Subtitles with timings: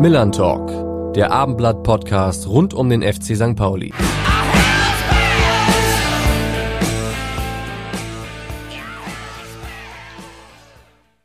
[0.00, 3.54] Millern Talk, der Abendblatt-Podcast rund um den FC St.
[3.54, 3.92] Pauli.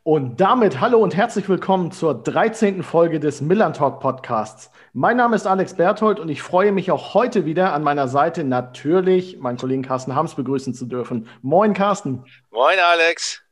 [0.04, 2.84] Und damit hallo und herzlich willkommen zur 13.
[2.84, 4.70] Folge des Millern Talk Podcasts.
[4.92, 8.44] Mein Name ist Alex Berthold und ich freue mich auch heute wieder an meiner Seite
[8.44, 11.30] natürlich meinen Kollegen Carsten Hams begrüßen zu dürfen.
[11.42, 12.26] Moin Carsten.
[12.52, 13.45] Moin Alex.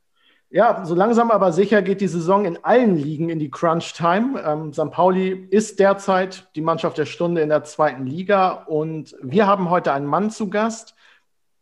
[0.54, 4.40] Ja, so langsam aber sicher geht die Saison in allen Ligen in die Crunch-Time.
[4.46, 4.92] Ähm, St.
[4.92, 9.92] Pauli ist derzeit die Mannschaft der Stunde in der zweiten Liga und wir haben heute
[9.94, 10.94] einen Mann zu Gast,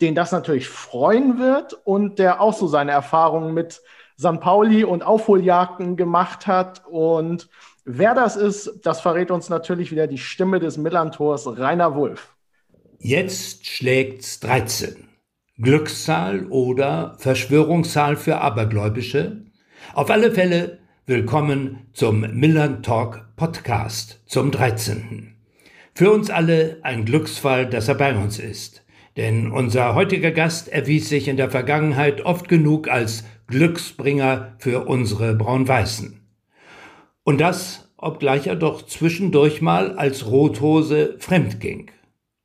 [0.02, 3.82] den das natürlich freuen wird und der auch so seine Erfahrungen mit
[4.20, 4.42] St.
[4.42, 6.86] Pauli und Aufholjagden gemacht hat.
[6.86, 7.48] Und
[7.86, 12.36] wer das ist, das verrät uns natürlich wieder die Stimme des Millantors Rainer Wulff.
[13.00, 15.11] Jetzt schlägt's 13.
[15.62, 19.46] Glückszahl oder Verschwörungszahl für Abergläubische?
[19.94, 25.36] Auf alle Fälle willkommen zum Millern Talk Podcast zum 13.
[25.94, 28.84] Für uns alle ein Glücksfall, dass er bei uns ist.
[29.18, 35.36] Denn unser heutiger Gast erwies sich in der Vergangenheit oft genug als Glücksbringer für unsere
[35.36, 36.26] Braun-Weißen.
[37.24, 41.92] Und das, obgleich er doch zwischendurch mal als Rothose fremdging.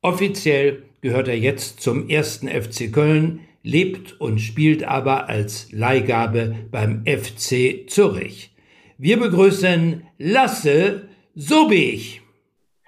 [0.03, 7.05] Offiziell gehört er jetzt zum ersten FC Köln, lebt und spielt aber als Leihgabe beim
[7.05, 8.53] FC Zürich.
[8.97, 12.21] Wir begrüßen Lasse Sobich.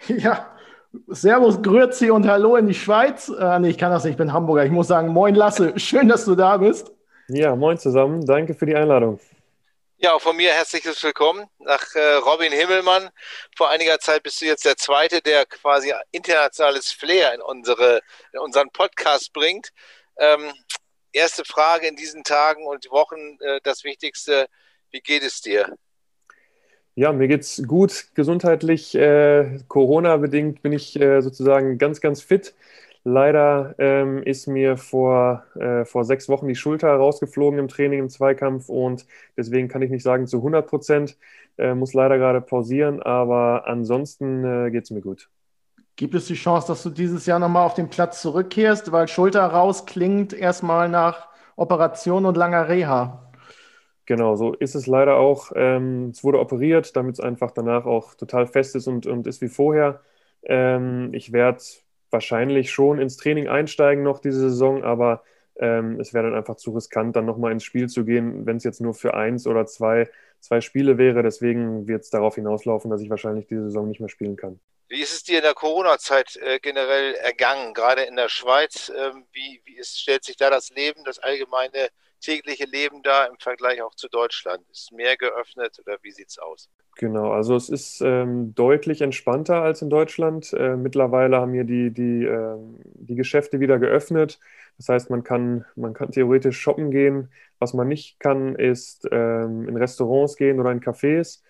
[0.09, 0.48] Ja,
[1.08, 3.30] Servus, Grüezi und Hallo in die Schweiz.
[3.30, 4.66] Äh, nee, ich kann das nicht, ich bin Hamburger.
[4.66, 6.92] Ich muss sagen, moin Lasse, schön, dass du da bist.
[7.30, 8.26] Ja, moin zusammen.
[8.26, 9.17] Danke für die Einladung.
[10.02, 13.09] Ja, auch von mir herzliches Willkommen nach äh, Robin Himmelmann.
[13.58, 18.00] Vor einiger Zeit bist du jetzt der Zweite, der quasi internationales Flair in, unsere,
[18.31, 19.72] in unseren Podcast bringt.
[20.17, 20.53] Ähm,
[21.11, 24.47] erste Frage in diesen Tagen und Wochen, äh, das Wichtigste,
[24.89, 25.76] wie geht es dir?
[26.95, 28.95] Ja, mir geht's gut, gesundheitlich.
[28.95, 32.55] Äh, Corona-bedingt bin ich äh, sozusagen ganz, ganz fit.
[33.11, 38.09] Leider ähm, ist mir vor, äh, vor sechs Wochen die Schulter rausgeflogen im Training, im
[38.09, 41.17] Zweikampf und deswegen kann ich nicht sagen zu 100 Prozent.
[41.58, 45.27] Äh, muss leider gerade pausieren, aber ansonsten äh, geht es mir gut.
[45.95, 49.43] Gibt es die Chance, dass du dieses Jahr nochmal auf den Platz zurückkehrst, weil Schulter
[49.43, 53.31] raus klingt erstmal nach Operation und langer Reha?
[54.05, 55.52] Genau, so ist es leider auch.
[55.55, 59.41] Ähm, es wurde operiert, damit es einfach danach auch total fest ist und, und ist
[59.41, 60.02] wie vorher.
[60.43, 61.59] Ähm, ich werde
[62.11, 65.23] wahrscheinlich schon ins Training einsteigen noch diese Saison, aber
[65.59, 68.64] ähm, es wäre dann einfach zu riskant, dann nochmal ins Spiel zu gehen, wenn es
[68.64, 70.09] jetzt nur für eins oder zwei,
[70.39, 71.21] zwei Spiele wäre.
[71.21, 74.59] Deswegen wird es darauf hinauslaufen, dass ich wahrscheinlich diese Saison nicht mehr spielen kann.
[74.87, 78.91] Wie ist es dir in der Corona-Zeit äh, generell ergangen, gerade in der Schweiz?
[78.97, 81.89] Ähm, wie wie ist, stellt sich da das Leben, das allgemeine
[82.21, 84.67] tägliche Leben da im Vergleich auch zu Deutschland?
[84.71, 86.70] Ist mehr geöffnet oder wie sieht es aus?
[86.99, 90.52] Genau, also es ist ähm, deutlich entspannter als in Deutschland.
[90.54, 92.58] Äh, mittlerweile haben hier die, die, äh,
[92.95, 94.37] die Geschäfte wieder geöffnet.
[94.77, 97.30] Das heißt, man kann, man kann theoretisch shoppen gehen.
[97.58, 101.42] Was man nicht kann, ist ähm, in Restaurants gehen oder in Cafés.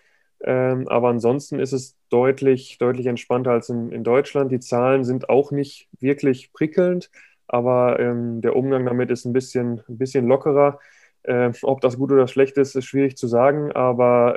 [0.43, 4.51] Ähm, aber ansonsten ist es deutlich, deutlich entspannter als in, in Deutschland.
[4.51, 7.09] Die Zahlen sind auch nicht wirklich prickelnd
[7.51, 10.77] aber ähm, der Umgang damit ist ein bisschen, ein bisschen lockerer.
[11.23, 14.35] Äh, ob das gut oder schlecht ist, ist schwierig zu sagen, aber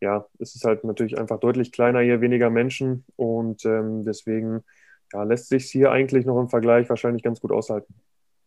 [0.00, 4.64] ja, es ist halt natürlich einfach deutlich kleiner hier, weniger Menschen und ähm, deswegen
[5.12, 7.94] ja, lässt sich hier eigentlich noch im Vergleich wahrscheinlich ganz gut aushalten.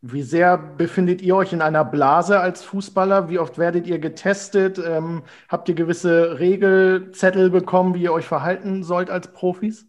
[0.06, 3.30] Wie sehr befindet ihr euch in einer Blase als Fußballer?
[3.30, 4.78] Wie oft werdet ihr getestet?
[4.78, 9.88] Ähm, habt ihr gewisse Regelzettel bekommen, wie ihr euch verhalten sollt als Profis?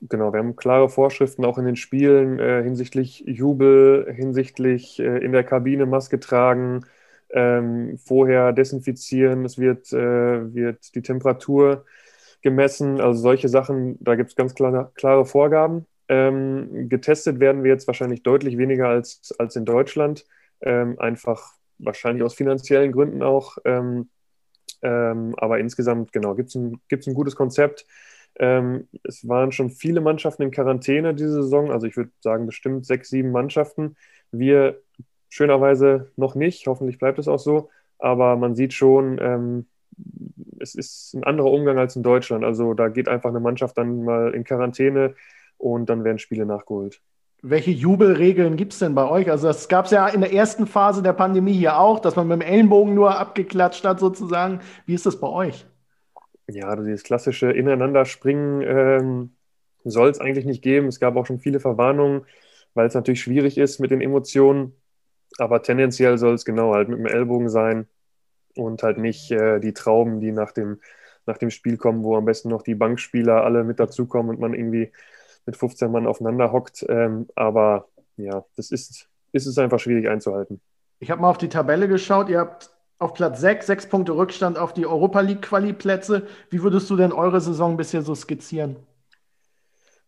[0.00, 5.32] Genau, wir haben klare Vorschriften auch in den Spielen äh, hinsichtlich Jubel, hinsichtlich äh, in
[5.32, 6.86] der Kabine Maske tragen,
[7.36, 11.84] ähm, vorher desinfizieren, es wird, äh, wird die Temperatur
[12.42, 15.86] gemessen, also solche Sachen, da gibt es ganz klare, klare Vorgaben.
[16.08, 20.24] Ähm, getestet werden wir jetzt wahrscheinlich deutlich weniger als, als in Deutschland,
[20.62, 23.58] ähm, einfach wahrscheinlich aus finanziellen Gründen auch.
[23.64, 24.08] Ähm,
[24.82, 27.86] ähm, aber insgesamt, genau, gibt es ein, gibt's ein gutes Konzept
[28.38, 32.84] ähm, es waren schon viele Mannschaften in Quarantäne diese Saison, also ich würde sagen bestimmt
[32.84, 33.96] sechs, sieben Mannschaften.
[34.30, 34.82] Wir
[35.36, 39.66] schönerweise noch nicht, hoffentlich bleibt es auch so, aber man sieht schon, ähm,
[40.58, 42.44] es ist ein anderer Umgang als in Deutschland.
[42.44, 45.14] Also da geht einfach eine Mannschaft dann mal in Quarantäne
[45.58, 47.00] und dann werden Spiele nachgeholt.
[47.42, 49.30] Welche Jubelregeln gibt es denn bei euch?
[49.30, 52.26] Also das gab es ja in der ersten Phase der Pandemie hier auch, dass man
[52.26, 54.60] mit dem Ellenbogen nur abgeklatscht hat sozusagen.
[54.86, 55.66] Wie ist das bei euch?
[56.48, 59.30] ja, also dieses klassische Ineinanderspringen ähm,
[59.84, 60.88] soll es eigentlich nicht geben.
[60.88, 62.22] Es gab auch schon viele Verwarnungen,
[62.74, 64.72] weil es natürlich schwierig ist mit den Emotionen.
[65.38, 67.86] Aber tendenziell soll es genau halt mit dem Ellbogen sein
[68.56, 70.80] und halt nicht äh, die Trauben, die nach dem,
[71.26, 74.54] nach dem Spiel kommen, wo am besten noch die Bankspieler alle mit dazukommen und man
[74.54, 74.92] irgendwie
[75.44, 76.84] mit 15 Mann aufeinander hockt.
[76.88, 80.60] Ähm, aber ja, das ist, ist es einfach schwierig einzuhalten.
[80.98, 82.28] Ich habe mal auf die Tabelle geschaut.
[82.28, 86.26] Ihr habt auf Platz 6, sechs Punkte Rückstand auf die Europa League Quali-Plätze.
[86.50, 88.76] Wie würdest du denn eure Saison bisher so skizzieren?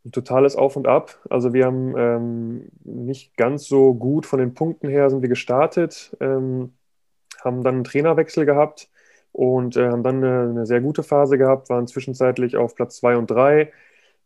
[0.04, 1.18] Ein totales Auf und Ab.
[1.28, 6.16] Also wir haben ähm, nicht ganz so gut von den Punkten her sind wir gestartet,
[6.20, 6.74] ähm,
[7.44, 8.90] haben dann einen Trainerwechsel gehabt
[9.32, 13.16] und äh, haben dann eine, eine, sehr gute Phase gehabt, waren zwischenzeitlich auf Platz 2
[13.16, 13.72] und 3.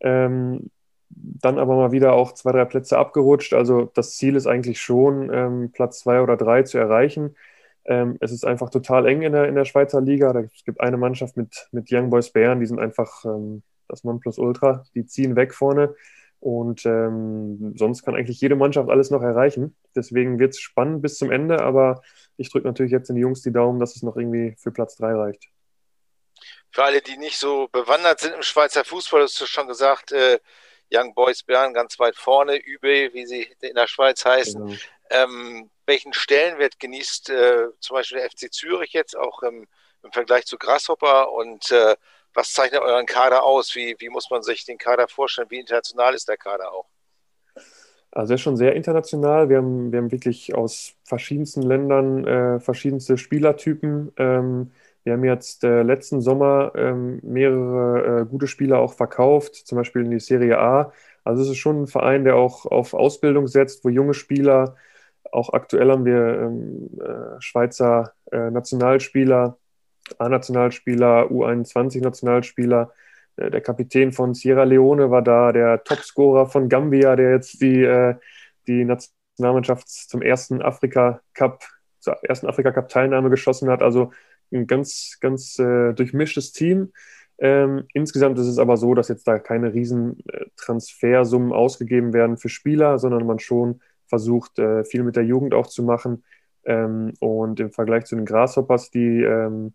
[0.00, 0.70] Ähm,
[1.14, 3.54] dann aber mal wieder auch zwei, drei Plätze abgerutscht.
[3.54, 7.36] Also das Ziel ist eigentlich schon, ähm, Platz zwei oder drei zu erreichen.
[7.84, 10.32] Ähm, es ist einfach total eng in der, in der Schweizer Liga.
[10.40, 14.84] es gibt eine Mannschaft mit, mit Young Boys Bern, die sind einfach ähm, das Nonplusultra.
[14.94, 15.94] Die ziehen weg vorne.
[16.40, 19.76] Und ähm, sonst kann eigentlich jede Mannschaft alles noch erreichen.
[19.94, 21.60] Deswegen wird es spannend bis zum Ende.
[21.60, 22.02] Aber
[22.36, 24.96] ich drücke natürlich jetzt in die Jungs die Daumen, dass es noch irgendwie für Platz
[24.96, 25.48] drei reicht.
[26.72, 30.40] Für alle, die nicht so bewandert sind im Schweizer Fußball, hast du schon gesagt, äh,
[30.92, 34.64] Young Boys Bern ganz weit vorne, übe, wie sie in der Schweiz heißen.
[34.64, 34.76] Genau.
[35.10, 39.66] Ähm, welchen Stellenwert genießt äh, zum Beispiel der FC Zürich jetzt auch im,
[40.02, 41.96] im Vergleich zu Grasshopper und äh,
[42.34, 43.74] was zeichnet euren Kader aus?
[43.74, 45.48] Wie, wie muss man sich den Kader vorstellen?
[45.50, 46.86] Wie international ist der Kader auch?
[48.10, 49.48] Also er ist schon sehr international.
[49.48, 54.12] Wir haben, wir haben wirklich aus verschiedensten Ländern äh, verschiedenste Spielertypen.
[54.18, 54.72] Ähm,
[55.04, 60.04] wir haben jetzt äh, letzten Sommer ähm, mehrere äh, gute Spieler auch verkauft, zum Beispiel
[60.04, 60.92] in die Serie A.
[61.24, 64.76] Also es ist schon ein Verein, der auch auf Ausbildung setzt, wo junge Spieler,
[65.32, 69.56] auch aktuell haben wir ähm, äh, Schweizer äh, Nationalspieler,
[70.18, 72.92] A-Nationalspieler, U21-Nationalspieler.
[73.36, 77.82] Äh, der Kapitän von Sierra Leone war da, der Topscorer von Gambia, der jetzt die,
[77.82, 78.16] äh,
[78.66, 81.64] die Nationalmannschaft zum ersten Afrika Cup,
[82.00, 83.82] zur ersten Afrika Cup Teilnahme geschossen hat.
[83.82, 84.12] Also
[84.52, 86.92] ein ganz, ganz äh, durchmischtes Team.
[87.38, 90.22] Ähm, insgesamt ist es aber so, dass jetzt da keine riesen
[90.56, 95.82] Transfersummen ausgegeben werden für Spieler, sondern man schon versucht, viel mit der Jugend auch zu
[95.82, 96.22] machen.
[96.64, 99.72] Ähm, und im Vergleich zu den Grasshoppers, die, ähm,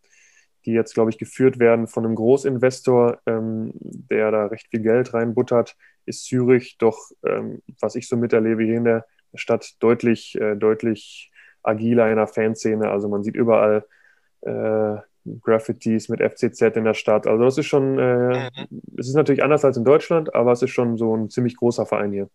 [0.68, 5.14] die jetzt, glaube ich, geführt werden von einem Großinvestor, ähm, der da recht viel Geld
[5.14, 10.56] reinbuttert, ist Zürich doch, ähm, was ich so miterlebe hier in der Stadt, deutlich, äh,
[10.56, 11.32] deutlich
[11.64, 12.90] agiler in der Fanszene.
[12.90, 13.86] Also man sieht überall
[14.42, 14.98] äh,
[15.42, 17.28] Graffitis mit FCZ in der Stadt.
[17.28, 18.82] Also das ist schon, äh, mhm.
[18.98, 21.86] es ist natürlich anders als in Deutschland, aber es ist schon so ein ziemlich großer
[21.86, 22.30] Verein hier.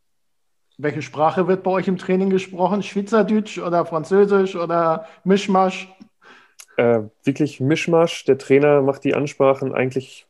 [0.79, 2.83] Welche Sprache wird bei euch im Training gesprochen?
[2.83, 5.95] Schweizerdeutsch oder Französisch oder Mischmasch?
[6.77, 8.25] Äh, wirklich Mischmasch.
[8.25, 10.27] Der Trainer macht die Ansprachen eigentlich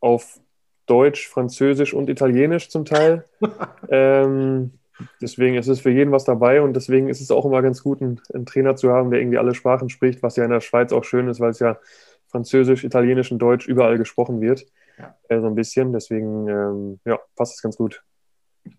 [0.00, 0.40] auf
[0.86, 3.24] Deutsch, Französisch und Italienisch zum Teil.
[3.88, 4.72] ähm,
[5.20, 8.02] Deswegen ist es für jeden was dabei und deswegen ist es auch immer ganz gut,
[8.02, 10.92] einen, einen, Trainer zu haben, der irgendwie alle Sprachen spricht, was ja in der Schweiz
[10.92, 11.78] auch schön ist, weil es ja
[12.28, 14.66] Französisch, Italienisch und Deutsch überall gesprochen wird.
[14.98, 15.16] Ja.
[15.28, 15.92] Äh, so ein bisschen.
[15.92, 18.02] Deswegen ähm, ja, passt es ganz gut.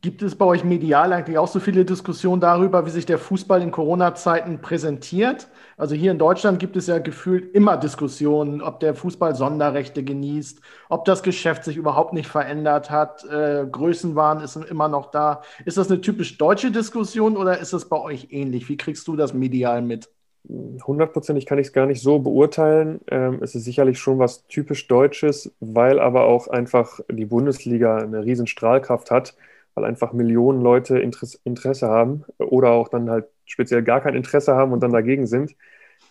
[0.02, 3.62] Gibt es bei euch medial eigentlich auch so viele Diskussionen darüber, wie sich der Fußball
[3.62, 5.50] in Corona-Zeiten präsentiert?
[5.76, 10.62] Also hier in Deutschland gibt es ja gefühlt immer Diskussionen, ob der Fußball Sonderrechte genießt,
[10.88, 15.42] ob das Geschäft sich überhaupt nicht verändert hat, äh, Größenwahn ist immer noch da.
[15.66, 18.70] Ist das eine typisch deutsche Diskussion oder ist es bei euch ähnlich?
[18.70, 20.10] Wie kriegst du das medial mit?
[20.48, 23.02] Hundertprozentig kann ich es gar nicht so beurteilen.
[23.10, 28.24] Ähm, es ist sicherlich schon was typisch Deutsches, weil aber auch einfach die Bundesliga eine
[28.24, 29.36] riesen Strahlkraft hat
[29.76, 34.72] weil einfach Millionen Leute Interesse haben oder auch dann halt speziell gar kein Interesse haben
[34.72, 35.56] und dann dagegen sind.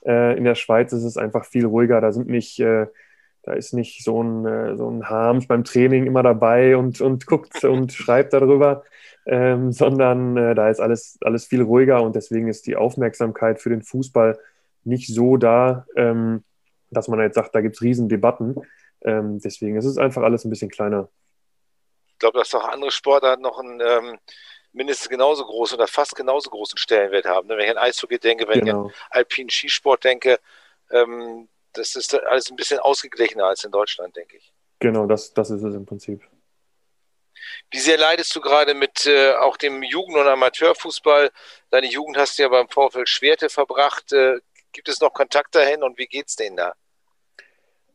[0.05, 2.01] Äh, in der Schweiz ist es einfach viel ruhiger.
[2.01, 2.87] Da sind nicht, äh,
[3.43, 7.27] da ist nicht so ein, äh, so ein Harms beim Training immer dabei und, und
[7.27, 8.83] guckt und schreibt darüber,
[9.27, 13.83] ähm, sondern da ist alles, alles viel ruhiger und deswegen ist die Aufmerksamkeit für den
[13.83, 14.39] Fußball
[14.85, 16.43] nicht so da, ähm,
[16.91, 18.57] dass man jetzt sagt, da gibt es Riesendebatten.
[19.03, 21.09] Ähm, deswegen ist es einfach alles ein bisschen kleiner
[22.23, 24.19] glaube, dass auch andere Sportarten noch einen ähm,
[24.73, 27.49] mindestens genauso großen oder fast genauso großen Stellenwert haben.
[27.49, 27.57] Ne?
[27.57, 28.89] Wenn ich an Eishockey denke, wenn genau.
[28.89, 30.39] ich an alpinen Skisport denke,
[30.91, 34.53] ähm, das ist alles ein bisschen ausgeglichener als in Deutschland, denke ich.
[34.79, 36.23] Genau, das, das ist es im Prinzip.
[37.71, 41.31] Wie sehr leidest du gerade mit äh, auch dem Jugend- und Amateurfußball?
[41.71, 44.13] Deine Jugend hast du ja beim Vorfeld Schwerte verbracht.
[44.13, 44.41] Äh,
[44.73, 46.75] gibt es noch Kontakt dahin und wie geht es denen da?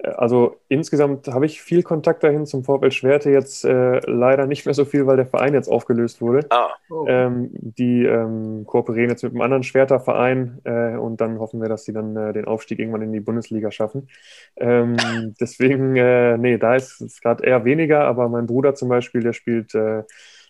[0.03, 4.75] Also insgesamt habe ich viel Kontakt dahin zum VfL Schwerte, jetzt äh, leider nicht mehr
[4.75, 6.45] so viel, weil der Verein jetzt aufgelöst wurde.
[6.51, 6.69] Ah.
[6.89, 7.05] Oh.
[7.07, 11.67] Ähm, die ähm, kooperieren jetzt mit einem anderen Schwerter Verein äh, und dann hoffen wir,
[11.67, 14.07] dass sie dann äh, den Aufstieg irgendwann in die Bundesliga schaffen.
[14.55, 14.97] Ähm,
[15.39, 19.33] deswegen, äh, nee, da ist es gerade eher weniger, aber mein Bruder zum Beispiel, der
[19.33, 20.03] spielt äh,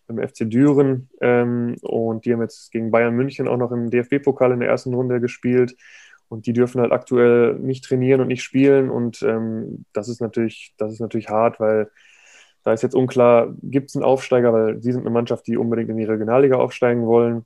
[0.07, 4.51] beim FC Düren ähm, und die haben jetzt gegen Bayern München auch noch im DFB-Pokal
[4.51, 5.75] in der ersten Runde gespielt.
[6.29, 10.73] Und die dürfen halt aktuell nicht trainieren und nicht spielen und ähm, das ist natürlich,
[10.77, 11.89] das ist natürlich hart, weil
[12.63, 15.89] da ist jetzt unklar, gibt es einen Aufsteiger, weil sie sind eine Mannschaft, die unbedingt
[15.89, 17.45] in die Regionalliga aufsteigen wollen.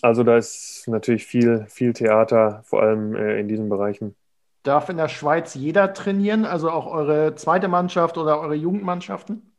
[0.00, 4.14] Also da ist natürlich viel, viel Theater, vor allem äh, in diesen Bereichen.
[4.62, 9.51] Darf in der Schweiz jeder trainieren, also auch eure zweite Mannschaft oder eure Jugendmannschaften?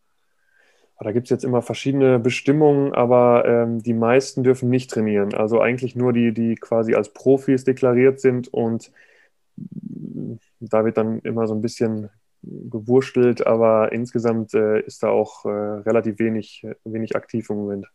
[1.04, 5.34] Da gibt es jetzt immer verschiedene Bestimmungen, aber ähm, die meisten dürfen nicht trainieren.
[5.34, 8.92] Also eigentlich nur die, die quasi als Profis deklariert sind und
[10.60, 12.10] da wird dann immer so ein bisschen
[12.42, 17.88] gewurstelt, aber insgesamt äh, ist da auch äh, relativ wenig, wenig aktiv im Moment.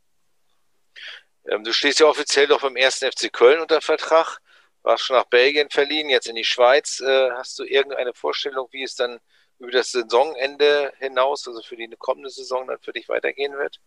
[1.47, 4.39] Ähm, du stehst ja offiziell doch beim ersten FC Köln unter Vertrag,
[4.83, 7.01] warst schon nach Belgien verliehen, jetzt in die Schweiz.
[7.01, 9.19] Äh, hast du irgendeine Vorstellung, wie es dann
[9.59, 13.81] über das Saisonende hinaus, also für die kommende Saison dann für dich weitergehen wird?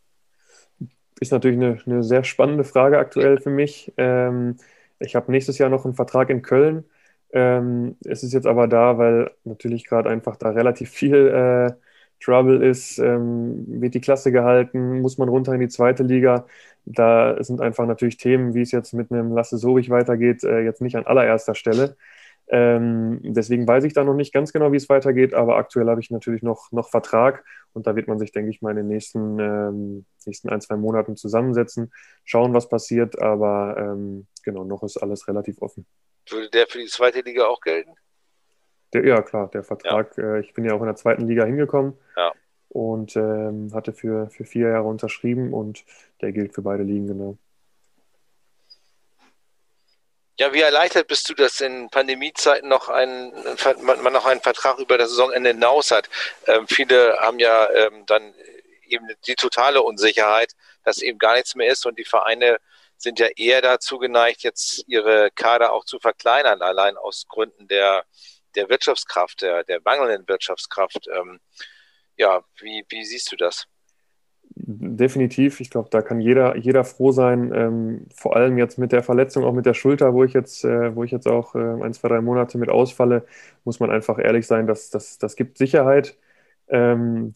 [1.19, 3.93] Ist natürlich eine, eine sehr spannende Frage aktuell für mich.
[3.97, 4.57] Ähm,
[4.99, 6.85] ich habe nächstes Jahr noch einen Vertrag in Köln.
[7.33, 11.73] Ähm, es ist jetzt aber da, weil natürlich gerade einfach da relativ viel äh,
[12.19, 16.45] Trouble ist, ähm, wird die Klasse gehalten, muss man runter in die zweite Liga.
[16.85, 20.81] Da sind einfach natürlich Themen, wie es jetzt mit einem Lasse Sobich weitergeht, äh, jetzt
[20.81, 21.97] nicht an allererster Stelle.
[22.47, 26.01] Ähm, deswegen weiß ich da noch nicht ganz genau, wie es weitergeht, aber aktuell habe
[26.01, 28.87] ich natürlich noch, noch Vertrag und da wird man sich, denke ich mal, in den
[28.87, 31.93] nächsten, ähm, nächsten ein, zwei Monaten zusammensetzen,
[32.25, 35.85] schauen, was passiert, aber ähm, genau, noch ist alles relativ offen.
[36.29, 37.91] Würde der für die zweite Liga auch gelten?
[38.93, 40.17] Der, ja, klar, der Vertrag.
[40.17, 40.35] Ja.
[40.35, 42.31] Äh, ich bin ja auch in der zweiten Liga hingekommen ja.
[42.69, 45.85] und ähm, hatte für, für vier Jahre unterschrieben und
[46.21, 47.37] der gilt für beide Ligen, genau.
[50.39, 53.31] Ja, wie erleichtert bist du, dass in Pandemiezeiten noch ein,
[53.81, 56.09] man noch einen Vertrag über das Saisonende hinaus hat?
[56.47, 58.33] Ähm, viele haben ja ähm, dann
[58.87, 62.57] eben die totale Unsicherheit, dass eben gar nichts mehr ist und die Vereine
[62.97, 68.05] sind ja eher dazu geneigt, jetzt ihre Kader auch zu verkleinern, allein aus Gründen der,
[68.55, 71.07] der Wirtschaftskraft, der, der mangelnden Wirtschaftskraft.
[71.07, 71.39] Ähm,
[72.17, 73.65] ja, wie, wie siehst du das?
[74.79, 75.59] Definitiv.
[75.59, 77.51] Ich glaube, da kann jeder, jeder froh sein.
[77.53, 80.95] Ähm, vor allem jetzt mit der Verletzung, auch mit der Schulter, wo ich jetzt, äh,
[80.95, 83.25] wo ich jetzt auch äh, ein, zwei, drei Monate mit ausfalle,
[83.65, 86.17] muss man einfach ehrlich sein, dass das, das gibt Sicherheit.
[86.69, 87.33] Ähm,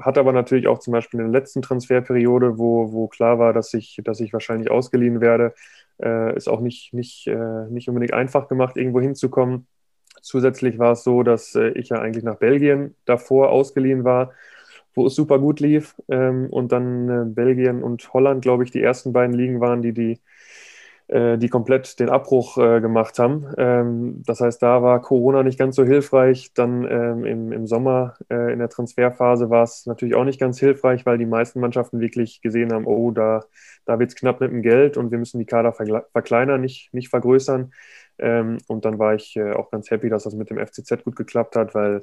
[0.00, 3.72] hat aber natürlich auch zum Beispiel in der letzten Transferperiode, wo, wo klar war, dass
[3.74, 5.54] ich, dass ich wahrscheinlich ausgeliehen werde,
[6.02, 9.66] äh, ist auch nicht, nicht, äh, nicht unbedingt einfach gemacht, irgendwo hinzukommen.
[10.22, 14.32] Zusätzlich war es so, dass äh, ich ja eigentlich nach Belgien davor ausgeliehen war,
[14.94, 15.94] wo es super gut lief.
[16.08, 19.92] Ähm, und dann äh, Belgien und Holland, glaube ich, die ersten beiden Ligen waren, die
[19.92, 20.20] die
[21.08, 23.46] äh, die komplett den Abbruch äh, gemacht haben.
[23.58, 26.52] Ähm, das heißt, da war Corona nicht ganz so hilfreich.
[26.54, 30.58] Dann ähm, im, im Sommer äh, in der Transferphase war es natürlich auch nicht ganz
[30.58, 33.44] hilfreich, weil die meisten Mannschaften wirklich gesehen haben, oh, da,
[33.84, 37.10] da wird es knapp mit dem Geld und wir müssen die Kader verkleinern, nicht, nicht
[37.10, 37.72] vergrößern.
[38.18, 41.54] Ähm, und dann war ich auch ganz happy, dass das mit dem FCZ gut geklappt
[41.56, 42.00] hat, weil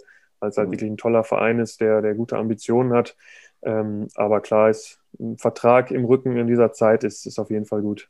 [0.50, 3.16] es halt wirklich ein toller Verein ist, der, der gute Ambitionen hat.
[3.64, 7.82] aber klar ist, ein Vertrag im Rücken in dieser Zeit ist, ist auf jeden Fall
[7.82, 8.10] gut.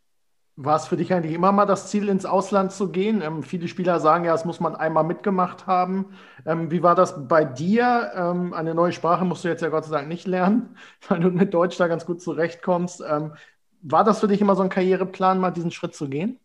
[0.57, 3.21] War es für dich eigentlich immer mal das Ziel, ins Ausland zu gehen?
[3.21, 6.13] Ähm, viele Spieler sagen ja, das muss man einmal mitgemacht haben.
[6.45, 8.11] Ähm, wie war das bei dir?
[8.15, 10.75] Ähm, eine neue Sprache musst du jetzt ja Gott sei Dank nicht lernen,
[11.07, 13.01] weil du mit Deutsch da ganz gut zurechtkommst.
[13.07, 13.33] Ähm,
[13.81, 16.39] war das für dich immer so ein Karriereplan, mal diesen Schritt zu gehen?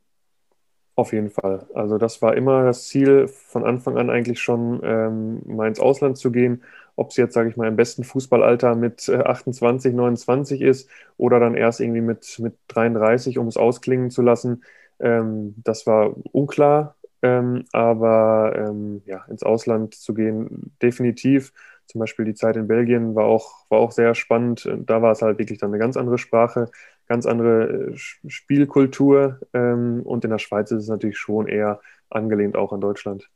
[0.97, 1.67] Auf jeden Fall.
[1.75, 6.17] Also das war immer das Ziel von Anfang an eigentlich schon, ähm, mal ins Ausland
[6.19, 6.63] zu gehen
[6.99, 10.89] ob es jetzt, sage ich mal, im besten Fußballalter mit 28, äh, 29 ist
[11.19, 14.65] oder dann erst irgendwie mit, mit 33, um es ausklingen zu lassen.
[14.99, 21.53] Ähm, das war unklar, ähm, aber ähm, ja, ins Ausland zu gehen, definitiv.
[21.85, 24.67] Zum Beispiel die Zeit in Belgien war auch, war auch sehr spannend.
[24.87, 26.71] Da war es halt wirklich dann eine ganz andere Sprache,
[27.07, 29.41] ganz andere äh, Spielkultur.
[29.53, 33.29] Ähm, und in der Schweiz ist es natürlich schon eher angelehnt auch an Deutschland.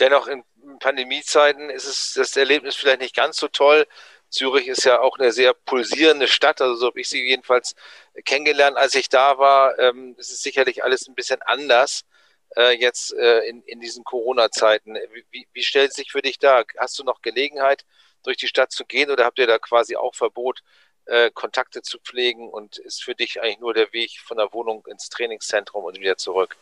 [0.00, 0.42] Dennoch in
[0.80, 3.86] Pandemiezeiten ist es das Erlebnis vielleicht nicht ganz so toll.
[4.30, 7.74] Zürich ist ja auch eine sehr pulsierende Stadt, also so habe ich sie jedenfalls
[8.24, 9.78] kennengelernt, als ich da war.
[9.78, 12.04] Ähm, es ist sicherlich alles ein bisschen anders
[12.56, 14.96] äh, jetzt äh, in, in diesen Corona-Zeiten.
[15.30, 16.64] Wie, wie stellt sich für dich da?
[16.78, 17.84] Hast du noch Gelegenheit,
[18.22, 20.62] durch die Stadt zu gehen oder habt ihr da quasi auch Verbot,
[21.06, 24.84] äh, Kontakte zu pflegen und ist für dich eigentlich nur der Weg von der Wohnung
[24.90, 26.56] ins Trainingszentrum und wieder zurück?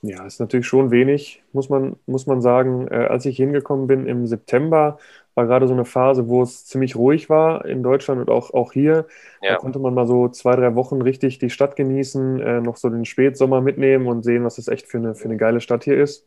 [0.00, 2.86] Ja, ist natürlich schon wenig, muss man, muss man sagen.
[2.88, 4.98] Äh, als ich hingekommen bin im September,
[5.34, 8.72] war gerade so eine Phase, wo es ziemlich ruhig war in Deutschland und auch, auch
[8.72, 9.06] hier.
[9.42, 9.52] Ja.
[9.52, 12.88] Da konnte man mal so zwei, drei Wochen richtig die Stadt genießen, äh, noch so
[12.90, 16.00] den Spätsommer mitnehmen und sehen, was das echt für eine, für eine geile Stadt hier
[16.00, 16.26] ist.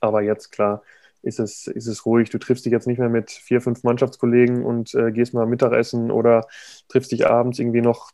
[0.00, 0.82] Aber jetzt, klar,
[1.28, 2.30] ist es, ist es ruhig.
[2.30, 6.10] Du triffst dich jetzt nicht mehr mit vier, fünf Mannschaftskollegen und äh, gehst mal Mittagessen
[6.10, 6.46] oder
[6.88, 8.10] triffst dich abends irgendwie noch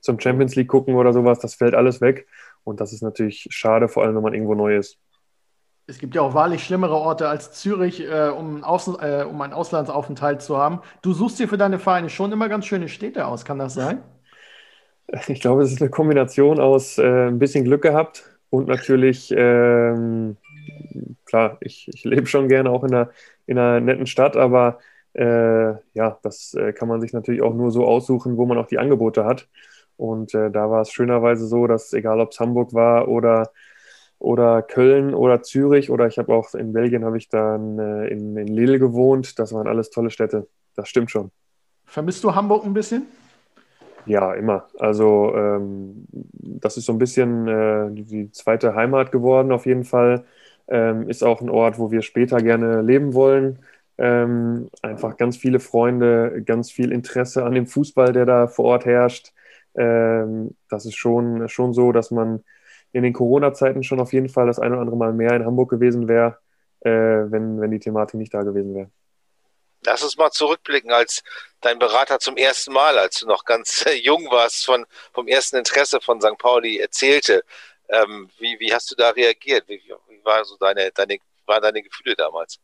[0.00, 1.38] zum Champions League gucken oder sowas.
[1.38, 2.26] Das fällt alles weg.
[2.64, 4.98] Und das ist natürlich schade, vor allem wenn man irgendwo neu ist.
[5.88, 9.52] Es gibt ja auch wahrlich schlimmere Orte als Zürich, äh, um, Außen, äh, um einen
[9.52, 10.80] Auslandsaufenthalt zu haben.
[11.02, 14.02] Du suchst dir für deine Vereine schon immer ganz schöne Städte aus, kann das sein?
[15.28, 20.36] Ich glaube, es ist eine Kombination aus äh, ein bisschen Glück gehabt und natürlich, ähm,
[21.24, 23.10] klar, ich, ich lebe schon gerne auch in einer,
[23.46, 24.78] in einer netten Stadt, aber
[25.14, 28.66] äh, ja, das äh, kann man sich natürlich auch nur so aussuchen, wo man auch
[28.66, 29.48] die Angebote hat.
[29.96, 33.50] Und äh, da war es schönerweise so, dass egal ob es Hamburg war oder,
[34.18, 38.36] oder Köln oder Zürich oder ich habe auch in Belgien habe ich dann äh, in,
[38.36, 40.48] in Lille gewohnt, das waren alles tolle Städte.
[40.74, 41.30] Das stimmt schon.
[41.86, 43.06] Vermisst du Hamburg ein bisschen?
[44.04, 44.68] Ja, immer.
[44.78, 50.24] Also ähm, das ist so ein bisschen äh, die zweite Heimat geworden auf jeden Fall.
[50.68, 53.60] Ähm, ist auch ein Ort, wo wir später gerne leben wollen.
[53.98, 58.84] Ähm, einfach ganz viele Freunde, ganz viel Interesse an dem Fußball, der da vor Ort
[58.84, 59.32] herrscht.
[59.74, 62.44] Ähm, das ist schon, schon so, dass man
[62.92, 65.70] in den Corona-Zeiten schon auf jeden Fall das ein oder andere Mal mehr in Hamburg
[65.70, 66.38] gewesen wäre,
[66.80, 68.90] äh, wenn, wenn die Thematik nicht da gewesen wäre.
[69.84, 71.22] Lass uns mal zurückblicken, als
[71.60, 76.00] dein Berater zum ersten Mal, als du noch ganz jung warst, von, vom ersten Interesse
[76.00, 76.38] von St.
[76.38, 77.44] Pauli erzählte.
[77.88, 79.68] Ähm, wie, wie hast du da reagiert?
[79.68, 79.80] Wie,
[80.26, 82.58] war so deine, deine, waren deine Gefühle damals?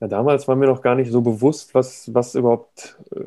[0.00, 3.20] Ja, damals war mir noch gar nicht so bewusst, was, was überhaupt, äh,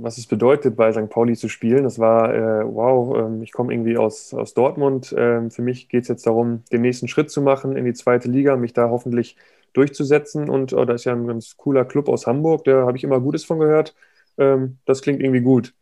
[0.00, 1.10] was es bedeutet, bei St.
[1.10, 1.84] Pauli zu spielen.
[1.84, 5.14] Das war, äh, wow, äh, ich komme irgendwie aus, aus Dortmund.
[5.16, 8.28] Ähm, für mich geht es jetzt darum, den nächsten Schritt zu machen in die zweite
[8.28, 9.36] Liga, mich da hoffentlich
[9.72, 10.48] durchzusetzen.
[10.48, 13.20] Und oh, da ist ja ein ganz cooler Club aus Hamburg, da habe ich immer
[13.20, 13.94] Gutes von gehört.
[14.38, 15.74] Ähm, das klingt irgendwie gut.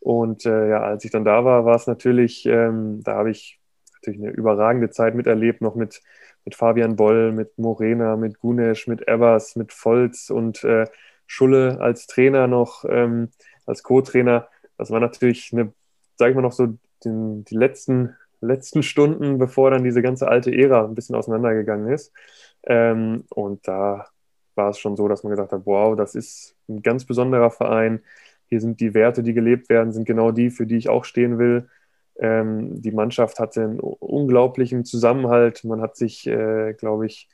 [0.00, 3.60] Und äh, ja, als ich dann da war, war es natürlich, ähm, da habe ich
[3.94, 6.02] natürlich eine überragende Zeit miterlebt, noch mit,
[6.44, 10.86] mit Fabian Boll, mit Morena, mit Gunesch, mit Evers, mit Volz und äh,
[11.26, 13.30] Schulle als Trainer noch, ähm,
[13.66, 14.48] als Co-Trainer.
[14.76, 15.72] Das war natürlich eine,
[16.16, 20.52] sage ich mal noch so, den, die letzten, letzten Stunden, bevor dann diese ganze alte
[20.52, 22.12] Ära ein bisschen auseinandergegangen ist.
[22.64, 24.06] Ähm, und da
[24.54, 28.02] war es schon so, dass man gesagt hat, wow, das ist ein ganz besonderer Verein.
[28.46, 31.38] Hier sind die Werte, die gelebt werden, sind genau die, für die ich auch stehen
[31.38, 31.68] will.
[32.18, 35.64] Ähm, die Mannschaft hatte einen unglaublichen Zusammenhalt.
[35.64, 37.28] Man hat sich, äh, glaube ich,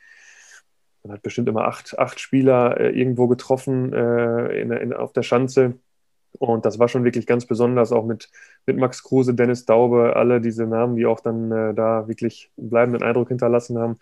[1.03, 5.23] man hat bestimmt immer acht, acht Spieler äh, irgendwo getroffen äh, in, in, auf der
[5.23, 5.75] Schanze.
[6.39, 8.31] Und das war schon wirklich ganz besonders, auch mit,
[8.67, 12.71] mit Max Kruse, Dennis Daube, alle diese Namen, die auch dann äh, da wirklich einen
[12.71, 13.99] bleibenden Eindruck hinterlassen haben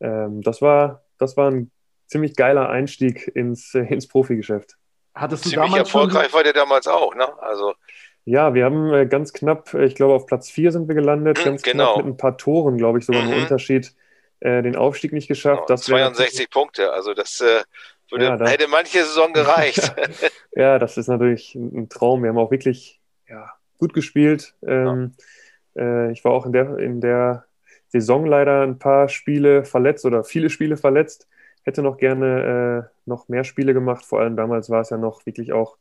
[0.00, 1.70] ähm, das, war, das war ein
[2.06, 4.76] ziemlich geiler Einstieg ins, äh, ins Profigeschäft.
[5.14, 6.34] Hattest du Ziemlich damals erfolgreich schon...
[6.34, 7.26] war der damals auch, ne?
[7.40, 7.74] Also
[8.24, 11.38] ja, wir haben äh, ganz knapp, äh, ich glaube, auf Platz 4 sind wir gelandet,
[11.38, 11.94] hm, ganz genau.
[11.94, 13.32] knapp mit ein paar Toren, glaube ich, sogar mhm.
[13.32, 13.94] einen Unterschied,
[14.40, 15.66] äh, den Aufstieg nicht geschafft.
[15.66, 17.62] Genau, 62 Punkte, also das äh,
[18.10, 19.94] würde, ja, das, hätte manche Saison gereicht.
[20.52, 22.22] ja, das ist natürlich ein Traum.
[22.22, 24.54] Wir haben auch wirklich ja, gut gespielt.
[24.66, 25.14] Ähm,
[25.74, 25.82] ja.
[25.82, 27.44] Äh, ich war auch in der, in der
[27.88, 31.28] Saison leider ein paar Spiele verletzt oder viele Spiele verletzt.
[31.62, 34.04] Hätte noch gerne äh, noch mehr Spiele gemacht.
[34.04, 35.76] Vor allem damals war es ja noch wirklich auch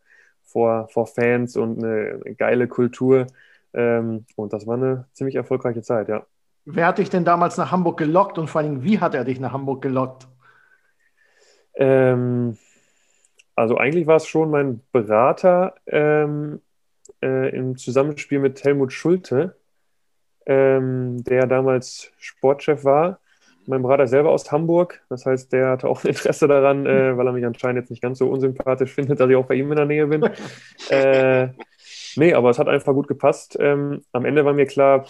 [0.54, 3.28] vor, vor Fans und eine, geile Kultur.
[3.74, 6.26] Ähm, und das war eine ziemlich erfolgreiche Zeit, ja.
[6.66, 9.40] Wer hat dich denn damals nach Hamburg gelockt und vor allem, wie hat er dich
[9.40, 10.28] nach Hamburg gelockt?
[11.76, 12.58] Ähm,
[13.56, 16.62] also eigentlich war es schon mein Berater ähm,
[17.22, 19.58] äh, im Zusammenspiel mit Helmut Schulte,
[20.46, 23.20] ähm, der damals Sportchef war.
[23.66, 27.28] Mein Bruder selber aus Hamburg, das heißt, der hatte auch ein Interesse daran, äh, weil
[27.28, 29.78] er mich anscheinend jetzt nicht ganz so unsympathisch findet, dass ich auch bei ihm in
[29.78, 30.24] der Nähe bin.
[30.90, 31.50] äh,
[32.16, 33.58] nee, aber es hat einfach gut gepasst.
[33.60, 35.06] Ähm, am Ende war mir klar,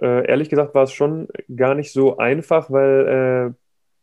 [0.00, 3.54] äh, ehrlich gesagt war es schon gar nicht so einfach, weil äh,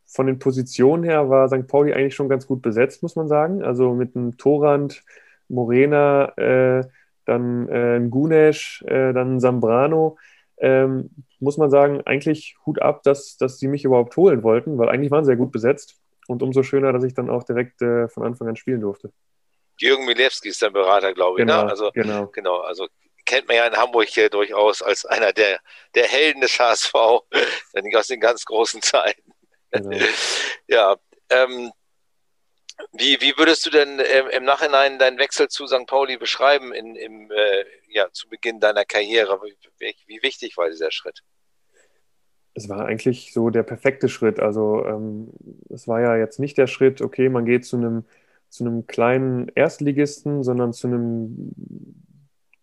[0.05, 1.67] von den Positionen her war St.
[1.67, 3.63] Pauli eigentlich schon ganz gut besetzt, muss man sagen.
[3.63, 5.03] Also mit einem Torand,
[5.49, 6.85] Morena, äh,
[7.25, 10.17] dann äh, Gunesch, äh, dann Zambrano
[10.59, 14.89] ähm, muss man sagen, eigentlich Hut ab, dass, dass sie mich überhaupt holen wollten, weil
[14.89, 15.95] eigentlich waren sie ja gut besetzt.
[16.27, 19.13] Und umso schöner, dass ich dann auch direkt äh, von Anfang an spielen durfte.
[19.79, 21.45] Jürgen Milewski ist dein Berater, glaube ich.
[21.45, 21.53] Ne?
[21.53, 22.27] Genau, also, genau.
[22.27, 22.57] genau.
[22.59, 22.87] Also
[23.25, 25.59] kennt man ja in Hamburg hier durchaus als einer der,
[25.95, 26.93] der Helden des HSV,
[27.95, 29.31] aus den ganz großen Zeiten.
[29.71, 29.97] Genau.
[30.67, 30.95] ja,
[31.29, 31.71] ähm,
[32.93, 35.87] wie, wie würdest du denn ähm, im Nachhinein deinen Wechsel zu St.
[35.87, 39.39] Pauli beschreiben in, im, äh, ja, zu Beginn deiner Karriere?
[39.79, 41.23] Wie, wie, wichtig war dieser Schritt?
[42.53, 44.39] Es war eigentlich so der perfekte Schritt.
[44.39, 45.31] Also ähm,
[45.69, 48.05] es war ja jetzt nicht der Schritt, okay, man geht zu einem,
[48.49, 51.53] zu einem kleinen Erstligisten, sondern zu einem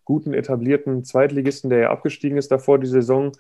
[0.05, 3.33] guten, etablierten Zweitligisten, der ja abgestiegen ist davor die Saison.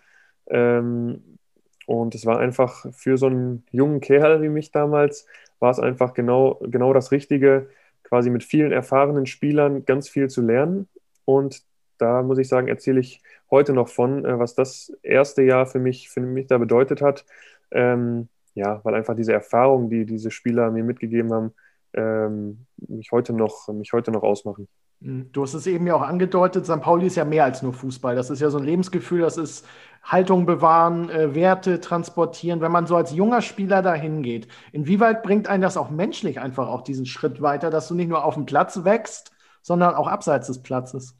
[0.47, 1.39] Ähm,
[1.87, 5.27] und es war einfach für so einen jungen Kerl wie mich damals
[5.65, 7.71] war es einfach genau, genau das Richtige,
[8.03, 10.89] quasi mit vielen erfahrenen Spielern ganz viel zu lernen
[11.25, 11.63] und
[11.97, 15.79] da muss ich sagen, erzähle ich heute noch von, äh, was das erste Jahr für
[15.79, 17.25] mich, für mich da bedeutet hat.
[17.71, 21.55] Ähm, ja, weil einfach diese Erfahrung, die diese Spieler mir mitgegeben haben,
[21.95, 24.69] ähm, mich, heute noch, mich heute noch ausmachen.
[25.05, 26.81] Hm, du hast es eben ja auch angedeutet, St.
[26.81, 28.17] Pauli ist ja mehr als nur Fußball.
[28.17, 29.67] Das ist ja so ein Lebensgefühl, das ist
[30.03, 32.63] Haltung bewahren, äh, Werte transportieren.
[32.63, 36.69] Wenn man so als junger Spieler dahin geht, inwieweit bringt einen das auch menschlich einfach
[36.69, 40.47] auch diesen Schritt weiter, dass du nicht nur auf dem Platz wächst, sondern auch abseits
[40.47, 41.15] des Platzes?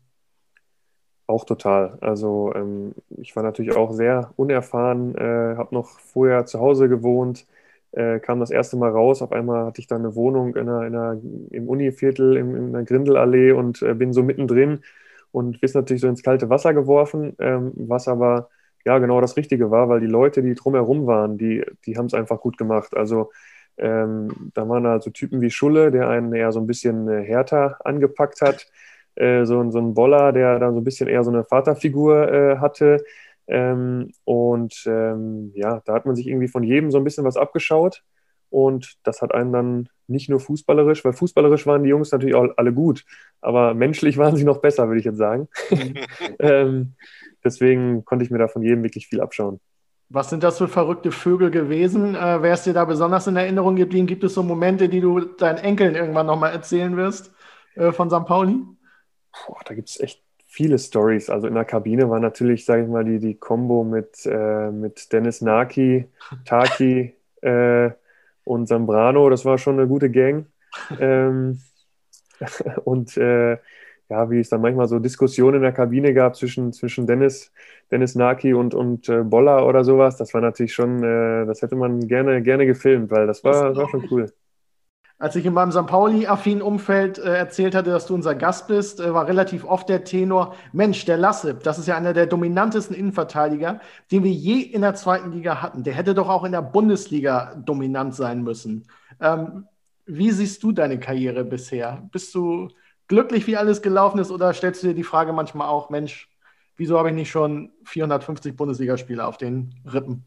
[1.27, 1.99] Auch total.
[2.01, 7.47] Also ähm, ich war natürlich auch sehr unerfahren, äh, habe noch vorher zu Hause gewohnt,
[7.95, 9.23] äh, kam das erste Mal raus.
[9.23, 12.75] Auf einmal hatte ich dann eine Wohnung in einer, in einer, im Univiertel, in, in
[12.75, 14.81] einer Grindelallee und äh, bin so mittendrin
[15.33, 18.51] und bist natürlich so ins kalte Wasser geworfen, ähm, was aber
[18.85, 22.15] ja genau das Richtige war, weil die Leute, die drumherum waren, die, die haben es
[22.15, 22.97] einfach gut gemacht.
[22.97, 23.31] Also
[23.77, 27.23] ähm, da waren halt so Typen wie Schulle, der einen eher so ein bisschen äh,
[27.23, 28.67] härter angepackt hat.
[29.17, 32.57] Äh, so, so ein Boller, der dann so ein bisschen eher so eine Vaterfigur äh,
[32.59, 33.05] hatte.
[33.47, 37.37] Ähm, und ähm, ja, da hat man sich irgendwie von jedem so ein bisschen was
[37.37, 38.03] abgeschaut.
[38.51, 42.47] Und das hat einen dann nicht nur fußballerisch, weil fußballerisch waren die Jungs natürlich auch
[42.57, 43.05] alle gut,
[43.41, 45.49] aber menschlich waren sie noch besser, würde ich jetzt sagen.
[46.39, 46.95] ähm,
[47.43, 49.61] deswegen konnte ich mir da von jedem wirklich viel abschauen.
[50.11, 52.15] Was sind das für verrückte Vögel gewesen?
[52.15, 54.07] Äh, Wer ist dir da besonders in Erinnerung geblieben?
[54.07, 57.33] Gibt es so Momente, die du deinen Enkeln irgendwann nochmal erzählen wirst
[57.75, 58.27] äh, von St.
[58.27, 58.61] Pauli?
[59.47, 60.23] Boah, da gibt es echt
[60.55, 61.31] viele Stories.
[61.31, 65.13] Also in der Kabine war natürlich, sage ich mal, die, die Kombo mit, äh, mit
[65.13, 66.07] Dennis Naki,
[66.45, 67.13] Taki
[67.43, 67.91] äh,
[68.45, 69.29] und Zambrano.
[69.31, 70.47] Das war schon eine gute Gang.
[71.01, 71.61] Ähm,
[72.85, 73.59] und äh,
[74.09, 77.53] ja, wie es dann manchmal so Diskussionen in der Kabine gab zwischen, zwischen Dennis,
[77.91, 81.75] Dennis Naki und, und äh, Boller oder sowas, das war natürlich schon, äh, das hätte
[81.75, 84.33] man gerne, gerne gefilmt, weil das war, das war schon cool.
[85.19, 85.87] Als ich in meinem St.
[85.87, 90.03] Pauli-affinen Umfeld äh, erzählt hatte, dass du unser Gast bist, äh, war relativ oft der
[90.03, 94.83] Tenor, Mensch, der Lassip, das ist ja einer der dominantesten Innenverteidiger, den wir je in
[94.83, 95.85] der zweiten Liga hatten.
[95.85, 98.89] Der hätte doch auch in der Bundesliga dominant sein müssen.
[99.21, 99.67] Ähm,
[100.05, 102.03] wie siehst du deine Karriere bisher?
[102.11, 102.69] Bist du
[103.07, 106.29] glücklich, wie alles gelaufen ist, oder stellst du dir die Frage manchmal auch, Mensch,
[106.77, 110.25] wieso habe ich nicht schon 450 Bundesligaspiele auf den Rippen?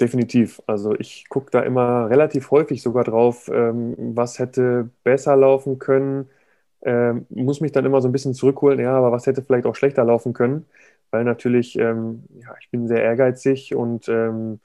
[0.00, 0.60] Definitiv.
[0.66, 6.28] Also ich gucke da immer relativ häufig sogar drauf, ähm, was hätte besser laufen können.
[6.82, 9.74] Ähm, muss mich dann immer so ein bisschen zurückholen, ja, aber was hätte vielleicht auch
[9.74, 10.66] schlechter laufen können,
[11.10, 14.60] weil natürlich, ähm, ja, ich bin sehr ehrgeizig und ähm,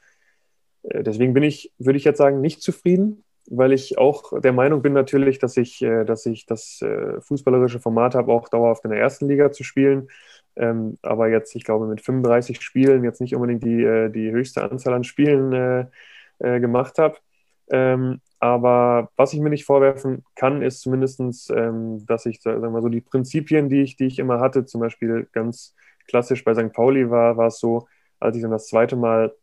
[0.84, 4.82] äh, deswegen bin ich, würde ich jetzt sagen, nicht zufrieden, weil ich auch der Meinung
[4.82, 8.92] bin natürlich, dass ich, äh, dass ich das äh, fußballerische Format habe, auch dauerhaft in
[8.92, 10.10] der ersten Liga zu spielen.
[10.56, 14.64] Ähm, aber jetzt, ich glaube, mit 35 Spielen jetzt nicht unbedingt die, äh, die höchste
[14.70, 15.86] Anzahl an Spielen äh,
[16.40, 17.18] äh, gemacht habe.
[17.70, 22.70] Ähm, aber was ich mir nicht vorwerfen kann, ist zumindest, ähm, dass ich, sagen wir
[22.70, 25.76] mal so, die Prinzipien, die ich, die ich immer hatte, zum Beispiel ganz
[26.08, 26.74] klassisch bei St.
[26.74, 27.88] Pauli war, war es so,
[28.20, 29.34] als ich dann das zweite Mal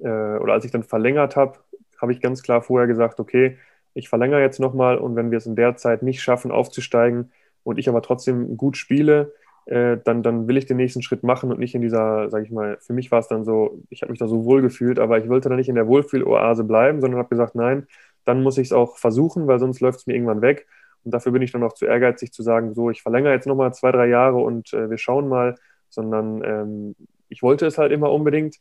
[0.00, 1.58] äh, oder als ich dann verlängert habe,
[2.00, 3.58] habe ich ganz klar vorher gesagt, okay,
[3.94, 7.30] ich verlängere jetzt nochmal und wenn wir es in der Zeit nicht schaffen, aufzusteigen
[7.62, 9.34] und ich aber trotzdem gut spiele,
[9.66, 12.50] äh, dann, dann will ich den nächsten Schritt machen und nicht in dieser, sage ich
[12.50, 15.18] mal, für mich war es dann so, ich habe mich da so wohl gefühlt, aber
[15.18, 17.86] ich wollte da nicht in der Wohlfühloase bleiben, sondern habe gesagt, nein,
[18.24, 20.66] dann muss ich es auch versuchen, weil sonst läuft es mir irgendwann weg.
[21.04, 23.74] Und dafür bin ich dann auch zu ehrgeizig zu sagen, so, ich verlängere jetzt nochmal
[23.74, 25.56] zwei, drei Jahre und äh, wir schauen mal,
[25.88, 26.96] sondern ähm,
[27.28, 28.56] ich wollte es halt immer unbedingt.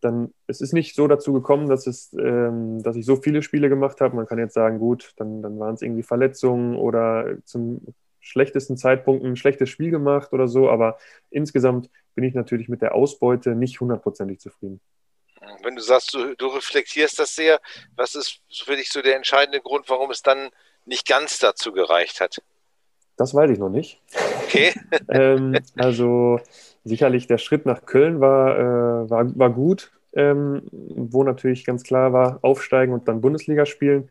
[0.00, 3.68] Dann, es ist nicht so dazu gekommen, dass, es, ähm, dass ich so viele Spiele
[3.68, 4.16] gemacht habe.
[4.16, 7.80] Man kann jetzt sagen, gut, dann, dann waren es irgendwie Verletzungen oder zum
[8.22, 10.96] schlechtesten Zeitpunkt ein schlechtes Spiel gemacht oder so, aber
[11.30, 14.80] insgesamt bin ich natürlich mit der Ausbeute nicht hundertprozentig zufrieden.
[15.62, 17.60] Wenn du sagst, du, du, reflektierst das sehr,
[17.96, 20.50] was ist für dich so der entscheidende Grund, warum es dann
[20.86, 22.40] nicht ganz dazu gereicht hat?
[23.16, 24.00] Das weiß ich noch nicht.
[24.44, 24.72] Okay.
[25.08, 26.40] ähm, also
[26.84, 32.12] sicherlich der Schritt nach Köln war, äh, war, war gut, ähm, wo natürlich ganz klar
[32.12, 34.10] war, aufsteigen und dann Bundesliga spielen.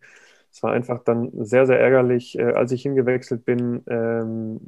[0.52, 2.38] Es war einfach dann sehr, sehr ärgerlich.
[2.38, 4.60] Äh, als ich hingewechselt bin, ähm,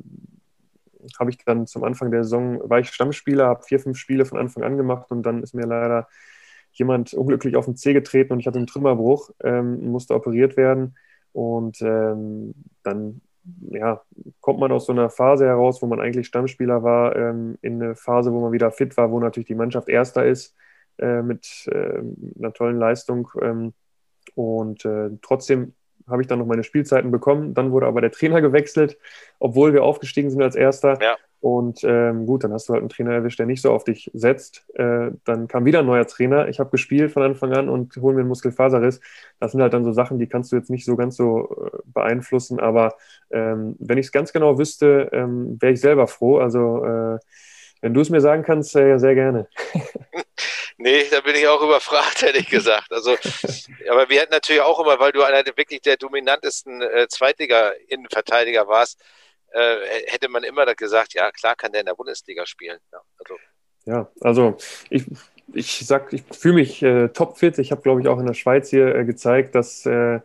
[1.19, 4.37] habe ich dann zum Anfang der Saison, war ich Stammspieler, habe vier, fünf Spiele von
[4.37, 6.07] Anfang an gemacht und dann ist mir leider
[6.71, 10.95] jemand unglücklich auf den Zeh getreten und ich hatte einen Trümmerbruch, ähm, musste operiert werden
[11.33, 13.21] und ähm, dann
[13.71, 14.01] ja,
[14.39, 17.95] kommt man aus so einer Phase heraus, wo man eigentlich Stammspieler war, ähm, in eine
[17.95, 20.55] Phase, wo man wieder fit war, wo natürlich die Mannschaft Erster ist
[20.97, 22.01] äh, mit äh,
[22.39, 23.27] einer tollen Leistung.
[24.35, 25.73] Und äh, trotzdem
[26.09, 27.53] habe ich dann noch meine Spielzeiten bekommen.
[27.53, 28.97] Dann wurde aber der Trainer gewechselt,
[29.39, 30.99] obwohl wir aufgestiegen sind als Erster.
[31.01, 31.15] Ja.
[31.39, 34.09] Und ähm, gut, dann hast du halt einen Trainer erwischt, der nicht so auf dich
[34.13, 34.65] setzt.
[34.75, 36.47] Äh, dann kam wieder ein neuer Trainer.
[36.47, 39.01] Ich habe gespielt von Anfang an und hole mir einen Muskelfaserriss.
[39.41, 41.79] Das sind halt dann so Sachen, die kannst du jetzt nicht so ganz so äh,
[41.85, 42.61] beeinflussen.
[42.61, 42.95] Aber
[43.29, 46.37] ähm, wenn ich es ganz genau wüsste, ähm, wäre ich selber froh.
[46.37, 47.19] Also äh,
[47.81, 49.49] wenn du es mir sagen kannst, äh, sehr gerne.
[50.83, 52.91] Nee, da bin ich auch überfragt, ehrlich gesagt.
[52.91, 53.11] Also,
[53.89, 58.67] aber wir hätten natürlich auch immer, weil du einer der wirklich der dominantesten äh, Zweitliga-Innenverteidiger
[58.67, 59.01] warst,
[59.53, 62.79] äh, hätte man immer gesagt, ja, klar kann der in der Bundesliga spielen.
[62.91, 63.37] Ja, also,
[63.85, 64.57] ja, also
[64.89, 65.05] ich,
[65.53, 67.59] ich sag, ich fühle mich äh, topfit.
[67.59, 70.19] Ich habe, glaube ich, auch in der Schweiz hier äh, gezeigt, dass, äh,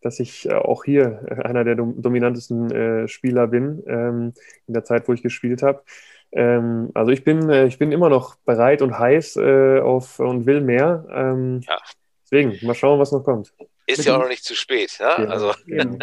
[0.00, 4.34] dass ich äh, auch hier einer der dom dominantesten äh, Spieler bin ähm,
[4.66, 5.84] in der Zeit, wo ich gespielt habe.
[6.32, 10.46] Ähm, also ich bin, äh, ich bin immer noch bereit und heiß äh, auf und
[10.46, 11.04] will mehr.
[11.12, 11.78] Ähm, ja.
[12.24, 13.52] Deswegen, mal schauen, was noch kommt.
[13.86, 14.96] Ist ja auch noch nicht zu spät.
[15.00, 15.06] Ne?
[15.06, 15.52] Ja, also.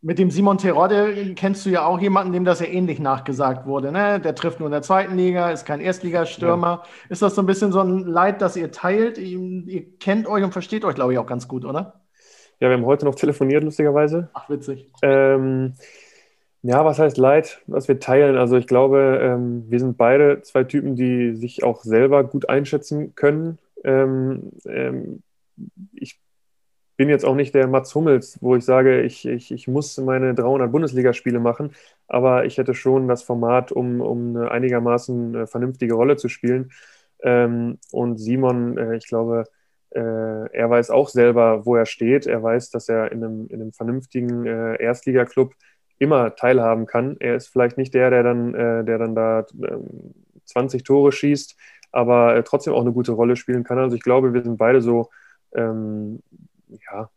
[0.00, 3.90] Mit dem Simon Terodde kennst du ja auch jemanden, dem das ja ähnlich nachgesagt wurde.
[3.90, 4.20] Ne?
[4.20, 6.84] Der trifft nur in der zweiten Liga, ist kein Erstligastürmer.
[6.84, 6.90] Ja.
[7.08, 9.18] Ist das so ein bisschen so ein Leid, das ihr teilt?
[9.18, 12.00] Ihr kennt euch und versteht euch, glaube ich, auch ganz gut, oder?
[12.60, 14.30] Ja, wir haben heute noch telefoniert, lustigerweise.
[14.34, 14.92] Ach, witzig.
[15.02, 15.74] Ähm,
[16.62, 18.36] ja, was heißt Leid, was wir teilen?
[18.36, 23.14] Also ich glaube, ähm, wir sind beide zwei Typen, die sich auch selber gut einschätzen
[23.14, 23.58] können.
[23.84, 25.22] Ähm, ähm,
[25.94, 26.20] ich
[26.96, 30.34] bin jetzt auch nicht der Mats Hummels, wo ich sage, ich, ich, ich muss meine
[30.34, 31.72] 300 Bundesligaspiele machen,
[32.08, 36.72] aber ich hätte schon das Format, um, um eine einigermaßen äh, vernünftige Rolle zu spielen.
[37.22, 39.44] Ähm, und Simon, äh, ich glaube,
[39.90, 42.26] äh, er weiß auch selber, wo er steht.
[42.26, 45.54] Er weiß, dass er in einem, in einem vernünftigen äh, Erstligaklub
[45.98, 47.16] immer teilhaben kann.
[47.20, 49.46] Er ist vielleicht nicht der, der dann, äh, der dann da
[50.44, 51.56] 20 ähm, Tore schießt,
[51.92, 53.78] aber äh, trotzdem auch eine gute Rolle spielen kann.
[53.78, 55.10] Also ich glaube, wir sind beide so,
[55.54, 56.22] ähm,
[56.90, 57.10] ja,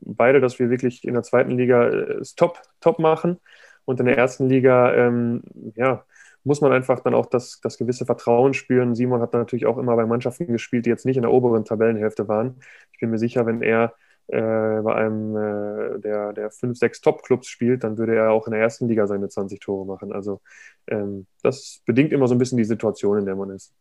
[0.00, 3.38] beide, dass wir wirklich in der zweiten Liga äh, top, top machen
[3.84, 5.42] und in der ersten Liga, ähm,
[5.74, 6.04] ja,
[6.44, 8.94] muss man einfach dann auch das, das gewisse Vertrauen spüren.
[8.94, 12.28] Simon hat natürlich auch immer bei Mannschaften gespielt, die jetzt nicht in der oberen Tabellenhälfte
[12.28, 12.60] waren.
[12.92, 13.94] Ich bin mir sicher, wenn er
[14.28, 18.52] äh, bei einem äh, der, der fünf, sechs Top-Clubs spielt, dann würde er auch in
[18.52, 20.12] der ersten Liga seine 20 Tore machen.
[20.12, 20.40] Also
[20.88, 23.72] ähm, das bedingt immer so ein bisschen die Situation, in der man ist.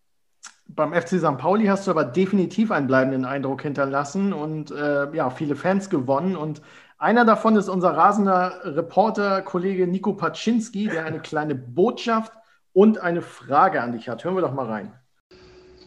[0.68, 1.38] Beim FC St.
[1.38, 6.36] Pauli hast du aber definitiv einen bleibenden Eindruck hinterlassen und äh, ja, viele Fans gewonnen.
[6.36, 6.62] Und
[6.98, 12.34] einer davon ist unser rasender Reporter, Kollege Nico Paczynski, der eine kleine Botschaft
[12.74, 14.24] und eine Frage an dich hat.
[14.24, 14.94] Hören wir doch mal rein.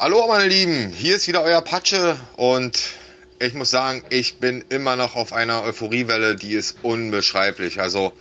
[0.01, 2.95] Hallo meine Lieben, hier ist wieder euer Patsche und
[3.41, 7.81] ich muss sagen, ich bin immer noch auf einer Euphoriewelle, die ist unbeschreiblich.
[7.81, 8.13] Also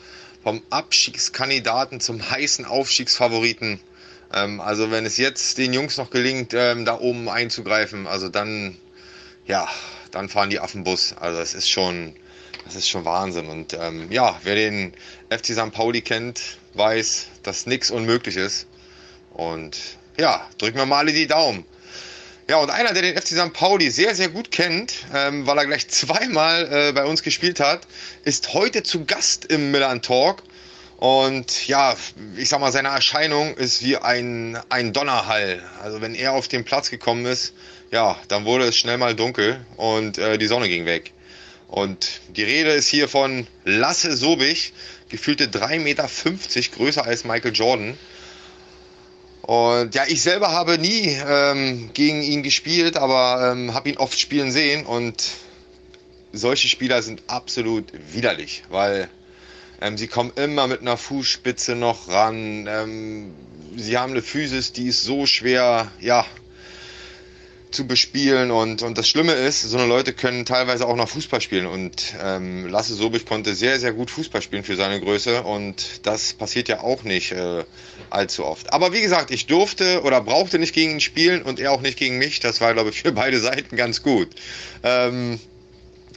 [0.43, 3.79] vom Abstiegskandidaten zum heißen Aufstiegsfavoriten.
[4.33, 8.77] Ähm, also wenn es jetzt den Jungs noch gelingt, ähm, da oben einzugreifen, also dann,
[9.47, 9.67] ja,
[10.11, 11.15] dann fahren die Affenbus.
[11.19, 12.13] Also das ist schon,
[12.65, 13.47] das ist schon Wahnsinn.
[13.47, 14.93] Und ähm, ja, wer den
[15.29, 15.71] FC St.
[15.71, 18.67] Pauli kennt, weiß, dass nichts unmöglich ist.
[19.31, 19.77] Und
[20.19, 21.65] ja, drücken wir mal alle die Daumen.
[22.49, 23.51] Ja, und einer, der den FC St.
[23.51, 27.85] Pauli sehr, sehr gut kennt, ähm, weil er gleich zweimal äh, bei uns gespielt hat,
[28.23, 30.43] ist heute zu Gast im Milan Talk.
[30.95, 31.93] Und ja,
[32.37, 35.61] ich sag mal, seine Erscheinung ist wie ein, ein Donnerhall.
[35.83, 37.51] Also wenn er auf den Platz gekommen ist,
[37.91, 41.11] ja, dann wurde es schnell mal dunkel und äh, die Sonne ging weg.
[41.67, 44.71] Und die Rede ist hier von Lasse Sobich,
[45.09, 46.09] gefühlte 3,50 Meter
[46.77, 47.97] größer als Michael Jordan.
[49.47, 54.19] Und ja, ich selber habe nie ähm, gegen ihn gespielt, aber ähm, habe ihn oft
[54.19, 55.23] spielen sehen und
[56.33, 59.07] solche Spieler sind absolut widerlich, weil
[59.79, 62.67] ähm, sie kommen immer mit einer Fußspitze noch ran.
[62.67, 63.33] Ähm,
[63.77, 66.25] sie haben eine Physis, die ist so schwer, ja,
[67.71, 71.41] zu bespielen und, und das Schlimme ist, so eine Leute können teilweise auch noch Fußball
[71.41, 76.05] spielen und ähm, Lasse Sobich konnte sehr, sehr gut Fußball spielen für seine Größe und
[76.05, 77.65] das passiert ja auch nicht äh,
[78.09, 78.73] allzu oft.
[78.73, 81.97] Aber wie gesagt, ich durfte oder brauchte nicht gegen ihn spielen und er auch nicht
[81.97, 82.39] gegen mich.
[82.39, 84.29] Das war, glaube ich, für beide Seiten ganz gut.
[84.83, 85.39] Ähm,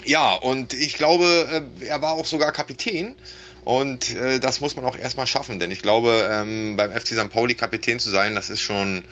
[0.04, 3.16] ja, und ich glaube, äh, er war auch sogar Kapitän.
[3.64, 7.28] Und äh, das muss man auch erstmal schaffen, denn ich glaube, ähm, beim FC St.
[7.28, 9.04] Pauli Kapitän zu sein, das ist schon,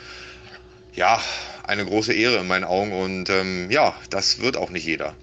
[0.95, 1.23] ja,
[1.65, 2.93] eine große Ehre in meinen Augen.
[2.93, 5.15] Und ähm, ja, das wird auch nicht jeder.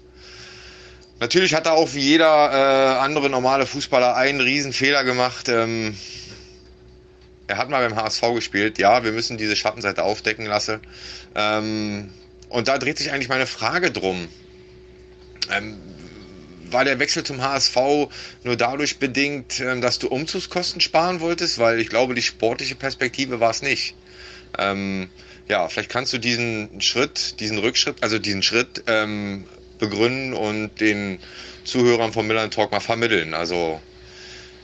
[1.18, 5.48] Natürlich hat er auch wie jeder äh, andere normale Fußballer einen Riesenfehler gemacht.
[5.48, 5.96] Ähm,
[7.46, 8.78] er hat mal beim HSV gespielt.
[8.78, 10.80] Ja, wir müssen diese Schattenseite aufdecken lassen.
[11.34, 12.10] Ähm,
[12.48, 14.28] und da dreht sich eigentlich meine Frage drum.
[15.50, 15.78] Ähm,
[16.70, 17.76] war der Wechsel zum HSV
[18.42, 21.58] nur dadurch bedingt, ähm, dass du Umzugskosten sparen wolltest?
[21.58, 23.94] Weil ich glaube, die sportliche Perspektive war es nicht.
[24.58, 25.08] Ähm,
[25.48, 29.44] ja, vielleicht kannst du diesen Schritt, diesen Rückschritt, also diesen Schritt ähm,
[29.78, 31.20] begründen und den
[31.64, 33.34] Zuhörern von Milan Talk mal vermitteln.
[33.34, 33.80] Also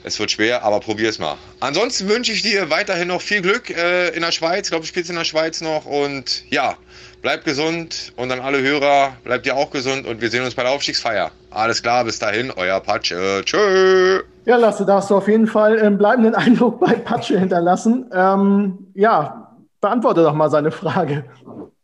[0.05, 1.37] Es wird schwer, aber probier's mal.
[1.61, 4.67] Ansonsten wünsche ich dir weiterhin noch viel Glück äh, in der Schweiz.
[4.67, 5.87] Ich glaube, du spielst in der Schweiz noch.
[5.87, 6.75] Und ja,
[7.23, 8.13] bleib gesund.
[8.17, 10.07] Und an alle Hörer, bleibt ihr auch gesund.
[10.07, 11.31] Und wir sehen uns bei der Aufstiegsfeier.
[11.51, 13.43] Alles klar, bis dahin, euer Patsche.
[13.45, 14.23] Tschö.
[14.45, 18.11] Ja, Lasse, da hast du auf jeden Fall einen bleibenden Eindruck bei Patsche hinterlassen.
[18.13, 21.25] Ähm, ja, beantworte doch mal seine Frage.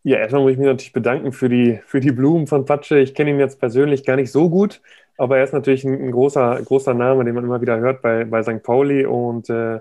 [0.03, 2.99] Ja, erstmal muss ich mich natürlich bedanken für die, für die Blumen von Patsche.
[2.99, 4.81] Ich kenne ihn jetzt persönlich gar nicht so gut.
[5.19, 8.43] Aber er ist natürlich ein, großer, großer Name, den man immer wieder hört bei, bei
[8.43, 8.63] St.
[8.63, 9.05] Pauli.
[9.05, 9.81] Und äh,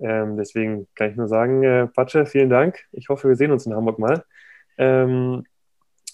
[0.00, 2.80] ähm, deswegen kann ich nur sagen, äh, Patsche, vielen Dank.
[2.90, 4.24] Ich hoffe, wir sehen uns in Hamburg mal.
[4.78, 5.44] Ähm,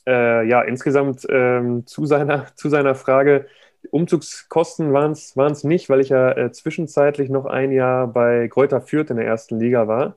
[0.06, 3.46] äh, ja, insgesamt ähm, zu, seiner, zu seiner Frage,
[3.90, 9.10] Umzugskosten waren es nicht, weil ich ja äh, zwischenzeitlich noch ein Jahr bei Kräuter Fürth
[9.10, 10.16] in der ersten Liga war.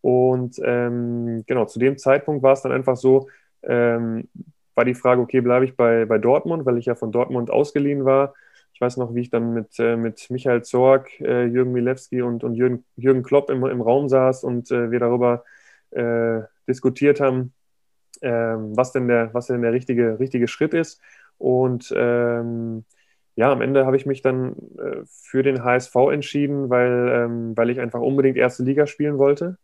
[0.00, 3.28] Und ähm, genau, zu dem Zeitpunkt war es dann einfach so,
[3.62, 4.28] ähm,
[4.76, 8.04] war die Frage, okay, bleibe ich bei, bei Dortmund, weil ich ja von Dortmund ausgeliehen
[8.04, 8.34] war.
[8.74, 12.44] Ich weiß noch, wie ich dann mit, äh, mit Michael Zorg, äh, Jürgen Milewski und,
[12.44, 15.44] und Jürgen, Jürgen Klopp im, im Raum saß und äh, wir darüber
[15.92, 17.54] äh, diskutiert haben,
[18.20, 21.00] ähm, was denn der, was denn der richtige, richtige Schritt ist.
[21.38, 22.84] Und ähm,
[23.34, 27.70] ja, am Ende habe ich mich dann äh, für den HSV entschieden, weil, ähm, weil
[27.70, 29.56] ich einfach unbedingt erste Liga spielen wollte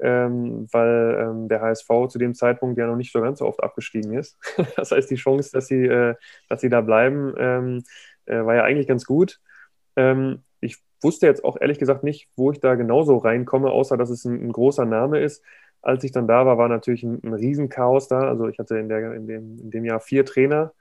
[0.00, 3.62] ähm, weil ähm, der HSV zu dem Zeitpunkt ja noch nicht so ganz so oft
[3.62, 4.38] abgestiegen ist.
[4.76, 6.14] das heißt, die Chance, dass sie, äh,
[6.48, 7.84] dass sie da bleiben, ähm,
[8.26, 9.40] äh, war ja eigentlich ganz gut.
[9.96, 14.10] Ähm, ich wusste jetzt auch ehrlich gesagt nicht, wo ich da genauso reinkomme, außer dass
[14.10, 15.44] es ein, ein großer Name ist.
[15.82, 18.20] Als ich dann da war, war natürlich ein, ein Riesenchaos da.
[18.20, 20.72] Also ich hatte in, der, in, dem, in dem Jahr vier Trainer.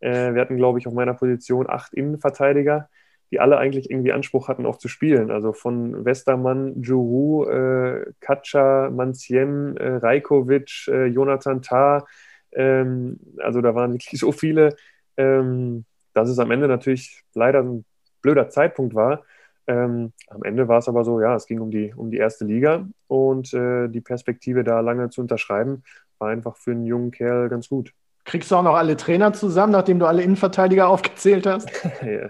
[0.00, 2.88] Äh, wir hatten, glaube ich, auf meiner Position acht Innenverteidiger
[3.34, 5.32] die alle eigentlich irgendwie Anspruch hatten, auch zu spielen.
[5.32, 12.06] Also von Westermann, Juru, äh, Katscha, Mancien, äh, Rajkovic, äh, Jonathan Tah.
[12.52, 14.76] Ähm, also da waren wirklich so viele,
[15.16, 17.84] ähm, dass es am Ende natürlich leider ein
[18.22, 19.24] blöder Zeitpunkt war.
[19.66, 22.44] Ähm, am Ende war es aber so, ja, es ging um die, um die erste
[22.44, 25.82] Liga und äh, die Perspektive da lange zu unterschreiben,
[26.18, 27.92] war einfach für einen jungen Kerl ganz gut.
[28.24, 31.68] Kriegst du auch noch alle Trainer zusammen, nachdem du alle Innenverteidiger aufgezählt hast?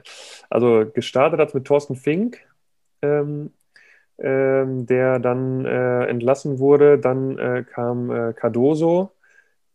[0.50, 2.38] also gestartet hat es mit Thorsten Fink,
[3.02, 3.52] ähm,
[4.18, 6.98] ähm, der dann äh, entlassen wurde.
[6.98, 9.12] Dann äh, kam äh, Cardoso,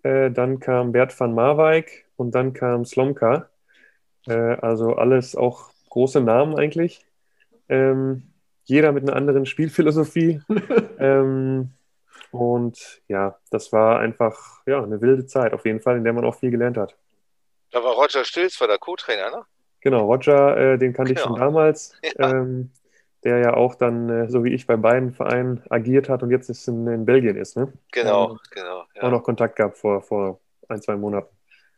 [0.04, 3.50] äh, dann kam Bert van Marwijk und dann kam Slomka.
[4.28, 7.06] Äh, also alles auch große Namen eigentlich.
[7.70, 8.24] Ähm,
[8.66, 10.42] jeder mit einer anderen Spielphilosophie.
[11.00, 11.72] ähm,
[12.32, 16.26] und ja, das war einfach ja, eine wilde Zeit auf jeden Fall, in der man
[16.26, 16.96] auch viel gelernt hat.
[17.72, 19.46] Da war Roger Stilz, war der Co-Trainer, ne?
[19.82, 21.26] Genau, Roger, äh, den kannte genau.
[21.26, 22.32] ich schon damals, ja.
[22.32, 22.72] ähm,
[23.24, 26.50] der ja auch dann, äh, so wie ich, bei beiden Vereinen agiert hat und jetzt
[26.50, 27.72] ist in, in Belgien ist, ne?
[27.92, 28.86] Genau, ähm, genau.
[28.96, 29.04] Ja.
[29.04, 31.36] Auch noch Kontakt gehabt vor, vor ein, zwei Monaten.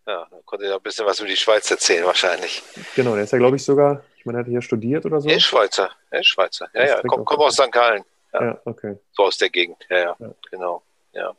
[0.07, 2.63] Ja, da konnte er ein bisschen was über die Schweiz erzählen, wahrscheinlich.
[2.95, 5.29] Genau, der ist ja, glaube ich, sogar, ich meine, er hat hier studiert oder so.
[5.29, 6.69] Er ist Schweizer, er ist Schweizer.
[6.73, 7.71] Ja, das ja, kommt komm aus St.
[7.71, 8.03] Gallen.
[8.33, 8.43] Ja.
[8.43, 8.97] ja, okay.
[9.11, 10.33] So aus der Gegend, ja, ja, ja.
[10.49, 10.83] genau.
[11.13, 11.35] Ja.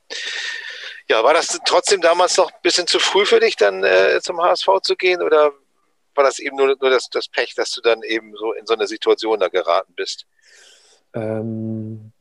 [1.09, 4.41] ja, war das trotzdem damals noch ein bisschen zu früh für dich, dann äh, zum
[4.41, 5.53] HSV zu gehen oder
[6.15, 8.75] war das eben nur, nur das, das Pech, dass du dann eben so in so
[8.75, 10.27] eine Situation da geraten bist?
[11.15, 12.13] Ähm,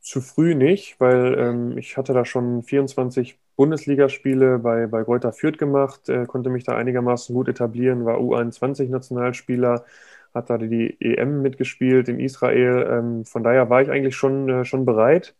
[0.00, 5.58] zu früh nicht, weil ähm, ich hatte da schon 24 Bundesligaspiele bei, bei Reuter Fürth
[5.58, 9.84] gemacht, äh, konnte mich da einigermaßen gut etablieren, war U21-Nationalspieler,
[10.34, 12.86] hat da die EM mitgespielt in Israel.
[12.90, 15.34] Ähm, von daher war ich eigentlich schon, äh, schon bereit.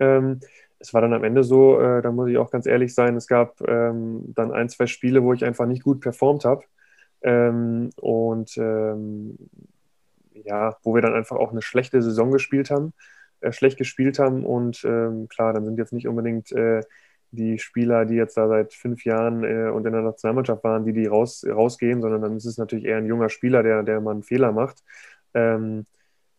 [0.00, 0.40] Ähm,
[0.78, 3.26] es war dann am Ende so, äh, da muss ich auch ganz ehrlich sein, es
[3.26, 6.64] gab ähm, dann ein, zwei Spiele, wo ich einfach nicht gut performt habe.
[7.22, 9.36] Ähm, und ähm,
[10.32, 12.92] ja, wo wir dann einfach auch eine schlechte Saison gespielt haben,
[13.40, 14.44] äh, schlecht gespielt haben.
[14.46, 16.82] Und ähm, klar, dann sind jetzt nicht unbedingt äh,
[17.30, 20.92] die Spieler, die jetzt da seit fünf Jahren äh, und in der Nationalmannschaft waren, die
[20.92, 24.12] die raus, rausgehen, sondern dann ist es natürlich eher ein junger Spieler, der, der mal
[24.12, 24.82] einen Fehler macht.
[25.34, 25.86] Ähm,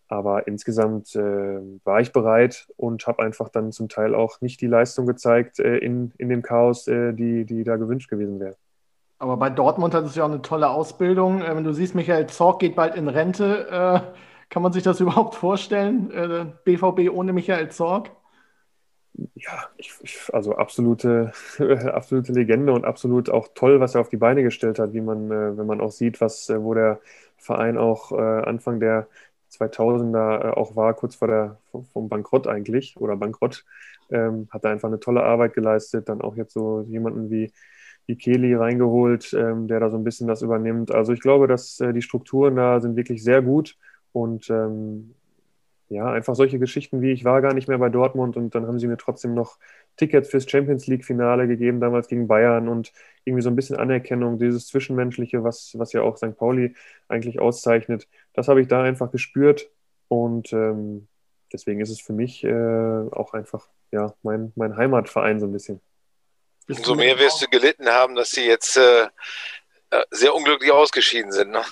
[0.08, 4.67] aber insgesamt äh, war ich bereit und habe einfach dann zum Teil auch nicht die
[4.67, 8.56] Leistung gezeigt äh, in, in dem Chaos, äh, die, die da gewünscht gewesen wäre.
[9.19, 11.41] Aber bei Dortmund hat es ja auch eine tolle Ausbildung.
[11.41, 13.99] Wenn du siehst, Michael Zorg geht bald in Rente, äh,
[14.49, 16.10] kann man sich das überhaupt vorstellen?
[16.63, 18.10] BVB äh, ohne Michael Zorg?
[19.36, 24.17] Ja, ich, ich, also absolute, absolute Legende und absolut auch toll, was er auf die
[24.17, 26.99] Beine gestellt hat, wie man, äh, wenn man auch sieht, was, äh, wo der
[27.38, 29.07] Verein auch äh, Anfang der
[29.51, 31.57] 2000er äh, auch war, kurz vor der,
[31.93, 33.65] vom Bankrott eigentlich oder Bankrott,
[34.11, 37.51] ähm, hat er einfach eine tolle Arbeit geleistet, dann auch jetzt so jemanden wie,
[38.05, 40.91] wie Kelly reingeholt, ähm, der da so ein bisschen das übernimmt.
[40.91, 43.78] Also ich glaube, dass äh, die Strukturen da sind wirklich sehr gut
[44.11, 45.13] und ähm,
[45.89, 48.77] ja, einfach solche Geschichten wie, ich war gar nicht mehr bei Dortmund und dann haben
[48.77, 49.57] sie mir trotzdem noch
[49.97, 52.93] Tickets fürs Champions League-Finale gegeben, damals gegen Bayern und
[53.25, 56.37] irgendwie so ein bisschen Anerkennung, dieses Zwischenmenschliche, was, was ja auch St.
[56.37, 56.75] Pauli
[57.07, 58.07] eigentlich auszeichnet.
[58.33, 59.71] Das habe ich da einfach gespürt
[60.07, 61.07] und ähm,
[61.51, 65.81] deswegen ist es für mich äh, auch einfach ja, mein, mein Heimatverein so ein bisschen.
[66.67, 69.07] Umso mehr wirst du gelitten haben, dass sie jetzt äh
[70.11, 71.49] sehr unglücklich ausgeschieden sind.
[71.49, 71.63] Ne?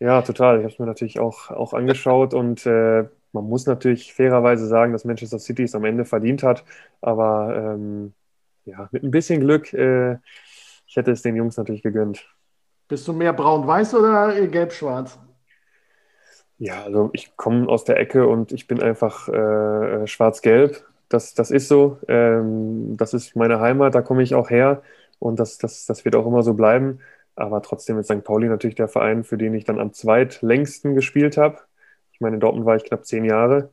[0.00, 0.56] Ja, total.
[0.56, 4.92] Ich habe es mir natürlich auch, auch angeschaut und äh, man muss natürlich fairerweise sagen,
[4.92, 6.64] dass Manchester City es am Ende verdient hat,
[7.00, 8.14] aber ähm,
[8.64, 10.18] ja, mit ein bisschen Glück, äh,
[10.86, 12.26] ich hätte es den Jungs natürlich gegönnt.
[12.88, 15.18] Bist du mehr braun-weiß oder gelb-schwarz?
[16.58, 20.84] Ja, also ich komme aus der Ecke und ich bin einfach äh, schwarz-gelb.
[21.08, 21.98] Das, das ist so.
[22.08, 24.82] Ähm, das ist meine Heimat, da komme ich auch her
[25.18, 27.00] und das, das, das wird auch immer so bleiben.
[27.36, 28.24] Aber trotzdem ist St.
[28.24, 31.58] Pauli natürlich der Verein, für den ich dann am zweitlängsten gespielt habe.
[32.18, 33.70] Ich meine, in Dortmund war ich knapp zehn Jahre.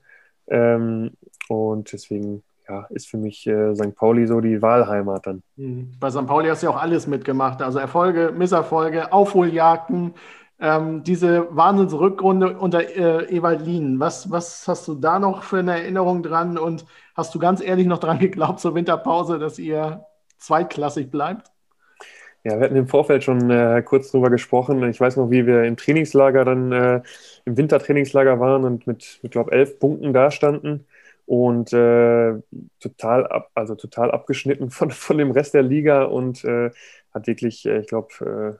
[0.48, 1.14] Ähm,
[1.50, 3.96] und deswegen ja, ist für mich äh, St.
[3.96, 5.42] Pauli so die Wahlheimat dann.
[5.56, 5.94] Mhm.
[6.00, 6.28] Bei St.
[6.28, 7.64] Pauli hast du ja auch alles mitgemacht.
[7.64, 10.14] Also Erfolge, Misserfolge, Aufholjagden,
[10.60, 14.00] ähm, diese Wahnsinnsrückrunde unter äh, Ewald Lien.
[14.00, 16.60] Was, was hast du da noch für eine Erinnerung dran?
[16.60, 16.86] Und
[17.16, 20.06] hast du ganz ehrlich noch dran geglaubt zur Winterpause, dass ihr
[20.38, 21.52] zweitklassig bleibt?
[22.46, 24.84] Ja, wir hatten im Vorfeld schon äh, kurz drüber gesprochen.
[24.90, 27.02] Ich weiß noch, wie wir im Trainingslager dann, äh,
[27.46, 30.86] im Wintertrainingslager waren und mit, mit glaube elf Punkten dastanden
[31.26, 32.36] und äh,
[32.80, 36.70] total ab, also total abgeschnitten von, von dem Rest der Liga und äh,
[37.12, 38.60] hat wirklich, äh, ich glaube,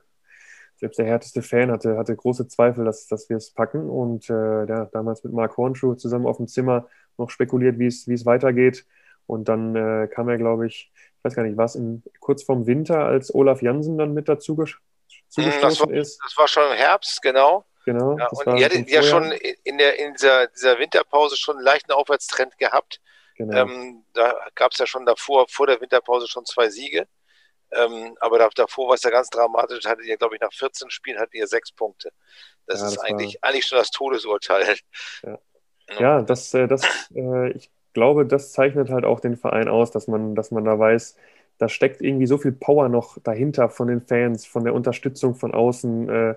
[0.76, 3.88] selbst der härteste Fan hatte, hatte große Zweifel, dass, dass wir es packen.
[3.88, 6.86] Und ja, damals mit Mark Hornschuh zusammen auf dem Zimmer
[7.18, 8.84] noch spekuliert, wie es, wie es weitergeht.
[9.26, 9.72] Und dann
[10.10, 10.95] kam er, glaube ich, ich
[11.26, 15.60] weiß gar nicht, was, in, kurz vorm Winter, als Olaf Jansen dann mit dazu zugestoßen
[15.60, 16.18] das war, ist.
[16.22, 17.64] Das war schon im Herbst, genau.
[17.84, 18.18] Genau.
[18.18, 21.92] Ja, und ihr hattet ja schon in, der, in dieser, dieser Winterpause schon einen leichten
[21.92, 23.00] Aufwärtstrend gehabt.
[23.36, 23.56] Genau.
[23.56, 27.06] Ähm, da gab es ja schon davor, vor der Winterpause schon zwei Siege.
[27.72, 29.84] Ähm, aber davor war es ja ganz dramatisch.
[29.84, 32.10] Hattet ihr, glaube ich, nach 14 Spielen hattet ihr sechs Punkte.
[32.66, 33.50] Das ja, ist das eigentlich, war...
[33.50, 34.76] eigentlich schon das Todesurteil.
[35.22, 35.38] Ja,
[36.00, 36.82] ja das, äh, das
[37.14, 40.78] äh, ich glaube, das zeichnet halt auch den Verein aus, dass man, dass man da
[40.78, 41.16] weiß,
[41.58, 45.54] da steckt irgendwie so viel Power noch dahinter von den Fans, von der Unterstützung von
[45.54, 46.08] außen.
[46.10, 46.34] Äh,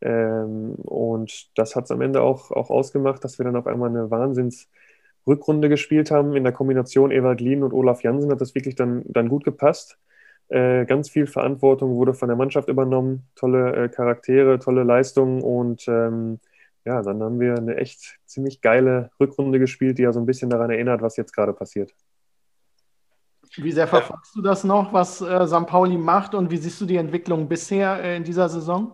[0.00, 3.90] ähm, und das hat es am Ende auch, auch ausgemacht, dass wir dann auf einmal
[3.90, 6.34] eine Wahnsinns-Rückrunde gespielt haben.
[6.34, 9.98] In der Kombination Ewald Lien und Olaf Jansen hat das wirklich dann, dann gut gepasst.
[10.48, 15.86] Äh, ganz viel Verantwortung wurde von der Mannschaft übernommen, tolle äh, Charaktere, tolle Leistungen und
[15.88, 16.40] ähm,
[16.84, 20.50] ja, dann haben wir eine echt ziemlich geile Rückrunde gespielt, die ja so ein bisschen
[20.50, 21.94] daran erinnert, was jetzt gerade passiert.
[23.56, 25.66] Wie sehr verfolgst du das noch, was äh, St.
[25.66, 28.92] Pauli macht und wie siehst du die Entwicklung bisher äh, in dieser Saison?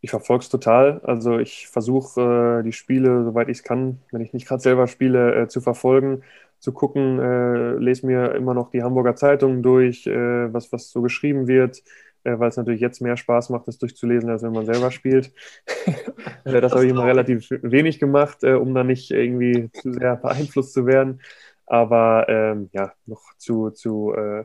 [0.00, 1.00] Ich verfolge es total.
[1.04, 4.86] Also ich versuche äh, die Spiele, soweit ich es kann, wenn ich nicht gerade selber
[4.86, 6.22] spiele, äh, zu verfolgen,
[6.58, 7.18] zu gucken.
[7.20, 11.78] Äh, lese mir immer noch die Hamburger Zeitungen durch, äh, was, was so geschrieben wird
[11.78, 11.82] äh,
[12.24, 15.32] weil es natürlich jetzt mehr Spaß macht, das durchzulesen, als wenn man selber spielt.
[16.44, 20.16] das, das habe ich immer relativ wenig gemacht, äh, um dann nicht irgendwie zu sehr
[20.16, 21.20] beeinflusst zu werden.
[21.66, 24.44] Aber ähm, ja, noch zu, zu, äh,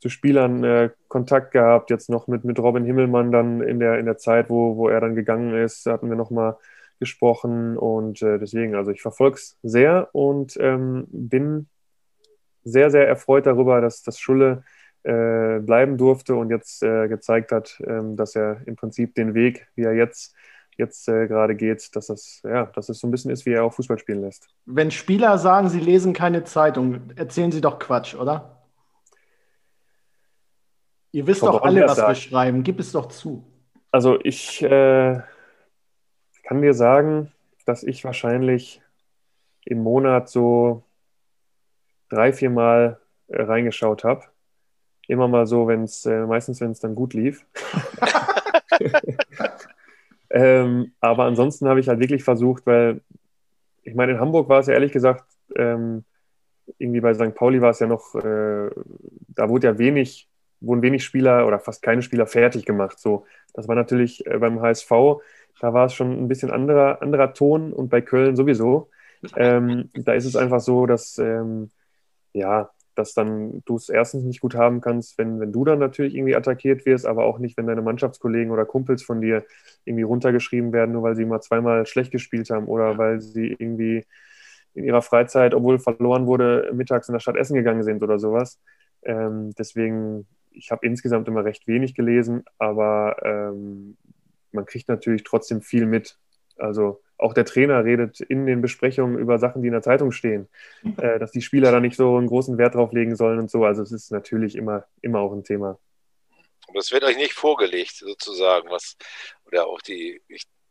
[0.00, 4.06] zu Spielern äh, Kontakt gehabt, jetzt noch mit, mit Robin Himmelmann dann in der, in
[4.06, 6.56] der Zeit, wo, wo er dann gegangen ist, hatten wir nochmal
[6.98, 11.68] gesprochen und äh, deswegen, also ich verfolge es sehr und ähm, bin
[12.64, 14.64] sehr, sehr erfreut darüber, dass das Schulle
[15.06, 19.68] äh, bleiben durfte und jetzt äh, gezeigt hat, ähm, dass er im Prinzip den Weg,
[19.76, 20.34] wie er jetzt,
[20.76, 23.62] jetzt äh, gerade geht, dass das, ja, dass es so ein bisschen ist, wie er
[23.62, 24.48] auch Fußball spielen lässt.
[24.64, 28.64] Wenn Spieler sagen, sie lesen keine Zeitung, erzählen sie doch Quatsch, oder?
[31.12, 32.08] Ihr wisst Kommt doch alle, was sagt.
[32.08, 32.64] wir schreiben.
[32.64, 33.46] Gib es doch zu.
[33.92, 35.20] Also ich äh,
[36.42, 37.32] kann dir sagen,
[37.64, 38.82] dass ich wahrscheinlich
[39.64, 40.82] im Monat so
[42.08, 44.24] drei, vier Mal äh, reingeschaut habe
[45.08, 47.44] immer mal so, wenn es, äh, meistens wenn es dann gut lief.
[50.30, 53.00] ähm, aber ansonsten habe ich halt wirklich versucht, weil
[53.82, 56.04] ich meine, in Hamburg war es ja ehrlich gesagt, ähm,
[56.78, 57.34] irgendwie bei St.
[57.34, 58.70] Pauli war es ja noch, äh,
[59.28, 60.28] da wurde ja wenig,
[60.60, 62.98] wurden wenig Spieler oder fast keine Spieler fertig gemacht.
[62.98, 64.90] So, das war natürlich äh, beim HSV,
[65.60, 68.90] da war es schon ein bisschen anderer, anderer Ton und bei Köln sowieso.
[69.36, 71.70] Ähm, da ist es einfach so, dass ähm,
[72.32, 76.14] ja, dass dann du es erstens nicht gut haben kannst, wenn, wenn du dann natürlich
[76.14, 79.44] irgendwie attackiert wirst, aber auch nicht, wenn deine Mannschaftskollegen oder Kumpels von dir
[79.84, 84.04] irgendwie runtergeschrieben werden, nur weil sie mal zweimal schlecht gespielt haben oder weil sie irgendwie
[84.74, 88.60] in ihrer Freizeit, obwohl verloren wurde, mittags in der Stadt essen gegangen sind oder sowas.
[89.02, 93.96] Ähm, deswegen, ich habe insgesamt immer recht wenig gelesen, aber ähm,
[94.52, 96.18] man kriegt natürlich trotzdem viel mit.
[96.58, 100.48] Also auch der Trainer redet in den Besprechungen über Sachen, die in der Zeitung stehen,
[100.98, 103.64] äh, dass die Spieler da nicht so einen großen Wert drauf legen sollen und so.
[103.64, 105.78] Also es ist natürlich immer, immer auch ein Thema.
[106.68, 108.96] Aber es wird euch nicht vorgelegt, sozusagen, was,
[109.46, 110.20] oder auch die,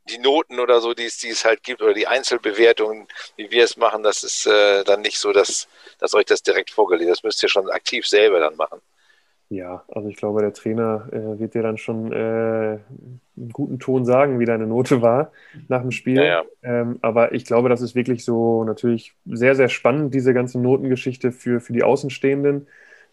[0.09, 3.07] die Noten oder so, die es, die es halt gibt, oder die Einzelbewertungen,
[3.37, 5.67] wie wir es machen, das ist äh, dann nicht so, dass,
[5.99, 7.17] dass euch das direkt vorgelegt wird.
[7.17, 8.81] Das müsst ihr schon aktiv selber dann machen.
[9.49, 14.03] Ja, also ich glaube, der Trainer äh, wird dir dann schon äh, einen guten Ton
[14.03, 15.31] sagen, wie deine Note war
[15.67, 16.17] nach dem Spiel.
[16.17, 16.43] Ja, ja.
[16.63, 21.31] Ähm, aber ich glaube, das ist wirklich so natürlich sehr, sehr spannend, diese ganze Notengeschichte
[21.31, 22.67] für, für die Außenstehenden.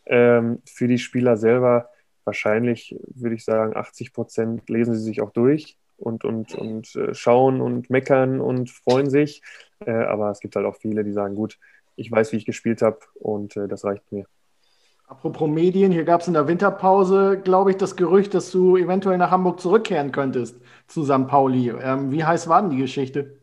[0.07, 1.91] Ähm, für die Spieler selber
[2.25, 7.15] wahrscheinlich, würde ich sagen, 80 Prozent lesen sie sich auch durch und, und, und äh,
[7.15, 9.43] schauen und meckern und freuen sich.
[9.85, 11.59] Äh, aber es gibt halt auch viele, die sagen, gut,
[11.97, 14.27] ich weiß, wie ich gespielt habe und äh, das reicht mir.
[15.13, 19.19] Apropos Medien, hier gab es in der Winterpause, glaube ich, das Gerücht, dass du eventuell
[19.19, 20.57] nach Hamburg zurückkehren könntest
[20.87, 21.27] zu St.
[21.27, 21.69] Pauli.
[21.69, 23.37] Ähm, wie heiß war denn die Geschichte?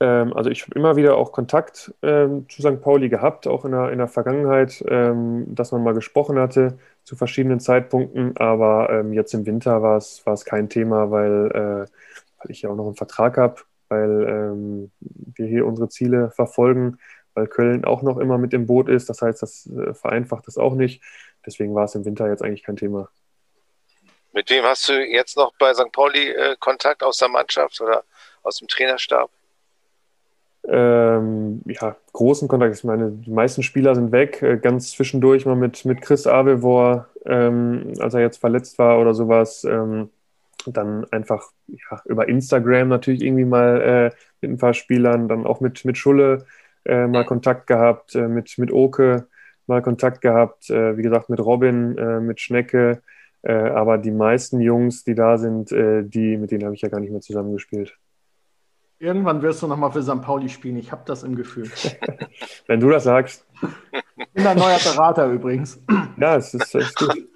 [0.00, 2.80] Ähm, also ich habe immer wieder auch Kontakt ähm, zu St.
[2.82, 7.14] Pauli gehabt, auch in der, in der Vergangenheit, ähm, dass man mal gesprochen hatte zu
[7.14, 8.36] verschiedenen Zeitpunkten.
[8.36, 12.76] Aber ähm, jetzt im Winter war es kein Thema, weil, äh, weil ich ja auch
[12.76, 16.98] noch einen Vertrag habe, weil ähm, wir hier unsere Ziele verfolgen
[17.34, 19.08] weil Köln auch noch immer mit im Boot ist.
[19.08, 21.02] Das heißt, das äh, vereinfacht es auch nicht.
[21.44, 23.08] Deswegen war es im Winter jetzt eigentlich kein Thema.
[24.32, 25.92] Mit wem hast du jetzt noch bei St.
[25.92, 28.04] Pauli äh, Kontakt aus der Mannschaft oder
[28.42, 29.30] aus dem Trainerstab?
[30.66, 32.74] Ähm, ja, großen Kontakt.
[32.74, 34.42] Ich meine, die meisten Spieler sind weg.
[34.42, 39.14] Äh, ganz zwischendurch mal mit, mit Chris Avevor, ähm, als er jetzt verletzt war oder
[39.14, 39.64] sowas.
[39.64, 40.10] Ähm,
[40.66, 45.60] dann einfach ja, über Instagram natürlich irgendwie mal äh, mit ein paar Spielern, dann auch
[45.60, 46.46] mit, mit Schulle
[46.84, 49.26] äh, mal Kontakt gehabt, äh, mit, mit Oke
[49.66, 53.02] mal Kontakt gehabt, äh, wie gesagt, mit Robin, äh, mit Schnecke.
[53.42, 57.00] Äh, aber die meisten Jungs, die da sind, die, mit denen habe ich ja gar
[57.00, 57.96] nicht mehr zusammengespielt.
[58.98, 60.22] Irgendwann wirst du nochmal für St.
[60.22, 60.76] Pauli spielen.
[60.76, 61.70] Ich habe das im Gefühl.
[62.66, 63.44] Wenn du das sagst.
[64.16, 65.82] Ich bin ein neuer Berater übrigens.
[66.16, 67.28] Ja, es ist, es ist gut.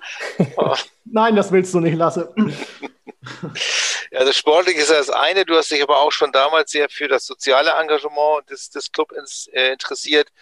[1.04, 2.32] Nein, das willst du nicht, Lasse.
[4.14, 7.26] Also sportlich ist das eine, du hast dich aber auch schon damals sehr für das
[7.26, 10.32] soziale Engagement des, des Clubs äh, interessiert.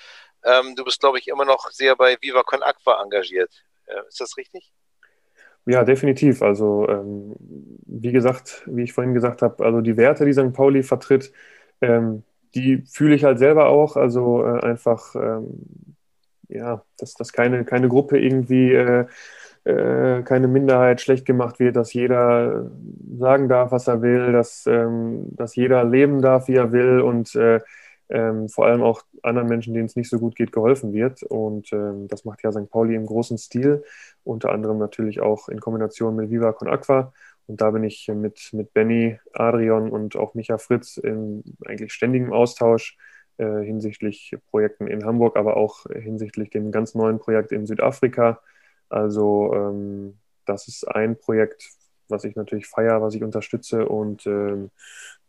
[0.44, 3.50] Ähm, du bist, glaube ich, immer noch sehr bei Viva Con Aqua engagiert.
[3.86, 4.72] Äh, ist das richtig?
[5.66, 6.42] Ja, definitiv.
[6.42, 7.34] Also ähm,
[7.86, 10.52] wie gesagt, wie ich vorhin gesagt habe, also die Werte, die St.
[10.52, 11.32] Pauli vertritt,
[11.80, 12.22] ähm,
[12.54, 13.96] die fühle ich halt selber auch.
[13.96, 15.96] Also äh, einfach, ähm,
[16.48, 18.74] ja, dass, dass keine, keine Gruppe irgendwie
[19.66, 22.70] äh, keine Minderheit schlecht gemacht wird, dass jeder
[23.18, 27.34] sagen darf, was er will, dass, ähm, dass jeder leben darf, wie er will und
[27.34, 27.58] äh,
[28.08, 31.24] ähm, vor allem auch anderen Menschen, denen es nicht so gut geht, geholfen wird.
[31.24, 32.70] Und ähm, das macht ja St.
[32.70, 33.82] Pauli im großen Stil,
[34.22, 37.12] unter anderem natürlich auch in Kombination mit Viva Con Aqua.
[37.48, 42.32] Und da bin ich mit, mit Benny, Adrian und auch Micha Fritz in eigentlich ständigem
[42.32, 42.96] Austausch
[43.38, 48.40] äh, hinsichtlich Projekten in Hamburg, aber auch hinsichtlich dem ganz neuen Projekt in Südafrika
[48.88, 51.70] also ähm, das ist ein Projekt,
[52.08, 54.70] was ich natürlich feiere, was ich unterstütze und ähm,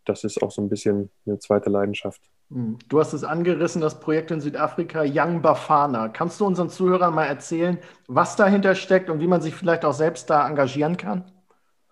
[0.06, 2.22] das ist auch so ein bisschen eine zweite Leidenschaft.
[2.50, 2.78] Hm.
[2.88, 6.10] Du hast es angerissen, das Projekt in Südafrika, Young Bafana.
[6.10, 7.78] Kannst du unseren Zuhörern mal erzählen,
[8.08, 11.26] was dahinter steckt und wie man sich vielleicht auch selbst da engagieren kann?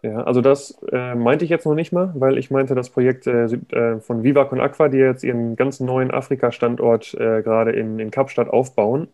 [0.01, 3.25] Ja, also das äh, meinte ich jetzt noch nicht mal, weil ich meinte das Projekt
[3.25, 7.97] äh, äh von Viva Con Aqua, die jetzt ihren ganz neuen Afrika-Standort äh, gerade in,
[7.97, 9.07] in Kapstadt aufbauen.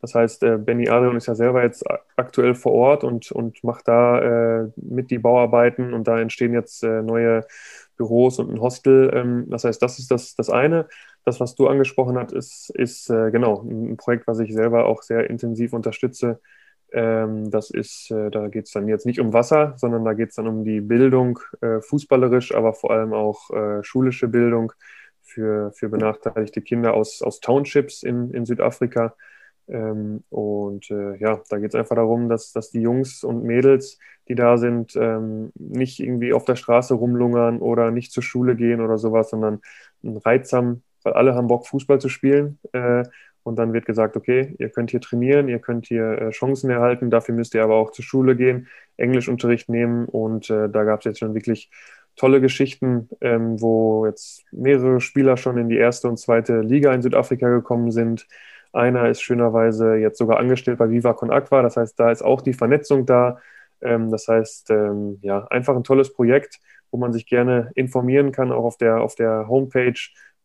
[0.00, 1.84] Das heißt, äh, Benny Adrian ist ja selber jetzt
[2.16, 6.82] aktuell vor Ort und, und macht da äh, mit die Bauarbeiten und da entstehen jetzt
[6.82, 7.46] äh, neue
[7.96, 9.10] Büros und ein Hostel.
[9.14, 10.88] Ähm, das heißt, das ist das, das eine.
[11.24, 15.02] Das, was du angesprochen hast, ist, ist äh, genau ein Projekt, was ich selber auch
[15.02, 16.40] sehr intensiv unterstütze.
[16.92, 20.30] Ähm, das ist, äh, da geht es dann jetzt nicht um Wasser, sondern da geht
[20.30, 23.50] es dann um die Bildung, äh, fußballerisch, aber vor allem auch
[23.82, 24.72] schulische Bildung
[25.22, 29.14] für, für benachteiligte Kinder aus, aus Townships in, in Südafrika.
[29.70, 33.98] Ähm, und äh, ja, da geht es einfach darum, dass, dass die Jungs und Mädels,
[34.28, 38.80] die da sind, ähm, nicht irgendwie auf der Straße rumlungern oder nicht zur Schule gehen
[38.80, 39.60] oder sowas, sondern
[40.02, 42.58] reizsam, weil alle haben Bock, Fußball zu spielen.
[42.72, 43.04] Äh,
[43.42, 47.10] und dann wird gesagt, okay, ihr könnt hier trainieren, ihr könnt hier äh, Chancen erhalten,
[47.10, 50.04] dafür müsst ihr aber auch zur Schule gehen, Englischunterricht nehmen.
[50.04, 51.70] Und äh, da gab es jetzt schon wirklich
[52.16, 57.02] tolle Geschichten, ähm, wo jetzt mehrere Spieler schon in die erste und zweite Liga in
[57.02, 58.26] Südafrika gekommen sind.
[58.72, 61.62] Einer ist schönerweise jetzt sogar angestellt bei Viva Con Aqua.
[61.62, 63.38] Das heißt, da ist auch die Vernetzung da.
[63.80, 66.60] Ähm, das heißt, ähm, ja, einfach ein tolles Projekt,
[66.90, 69.98] wo man sich gerne informieren kann, auch auf der, auf der Homepage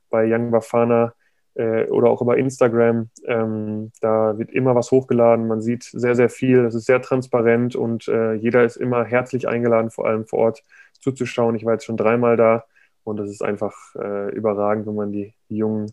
[0.10, 1.14] bei Young Bafana
[1.56, 3.10] äh, oder auch über Instagram.
[3.26, 5.48] Ähm, da wird immer was hochgeladen.
[5.48, 6.66] Man sieht sehr, sehr viel.
[6.66, 10.64] Es ist sehr transparent und äh, jeder ist immer herzlich eingeladen, vor allem vor Ort
[11.00, 11.56] zuzuschauen.
[11.56, 12.66] Ich war jetzt schon dreimal da.
[13.04, 15.92] Und es ist einfach äh, überragend, wenn man die jungen,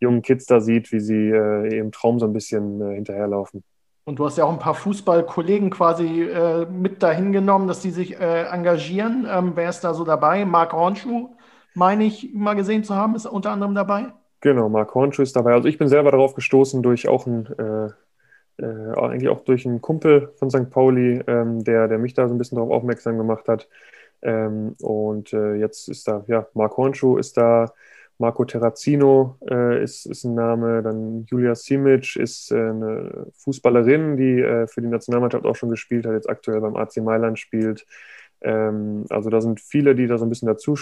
[0.00, 3.64] jungen Kids da sieht, wie sie äh, ihrem Traum so ein bisschen äh, hinterherlaufen.
[4.04, 7.90] Und du hast ja auch ein paar Fußballkollegen quasi äh, mit dahin genommen, dass die
[7.90, 9.26] sich äh, engagieren.
[9.30, 10.46] Ähm, wer ist da so dabei?
[10.46, 11.28] Marc Hornschuh,
[11.74, 14.06] meine ich mal gesehen zu haben, ist unter anderem dabei.
[14.40, 15.52] Genau, Marc Hornschuh ist dabei.
[15.52, 19.82] Also ich bin selber darauf gestoßen durch auch ein, äh, äh, eigentlich auch durch einen
[19.82, 20.70] Kumpel von St.
[20.70, 23.68] Pauli, ähm, der, der mich da so ein bisschen darauf aufmerksam gemacht hat.
[24.22, 27.72] Ähm, und äh, jetzt ist da, ja, Marc Hornschuh ist da,
[28.18, 34.40] Marco Terrazino äh, ist, ist ein Name, dann Julia Simic ist äh, eine Fußballerin, die
[34.40, 37.86] äh, für die Nationalmannschaft auch schon gespielt hat, jetzt aktuell beim AC Mailand spielt.
[38.40, 40.74] Ähm, also da sind viele, die da so ein bisschen dazu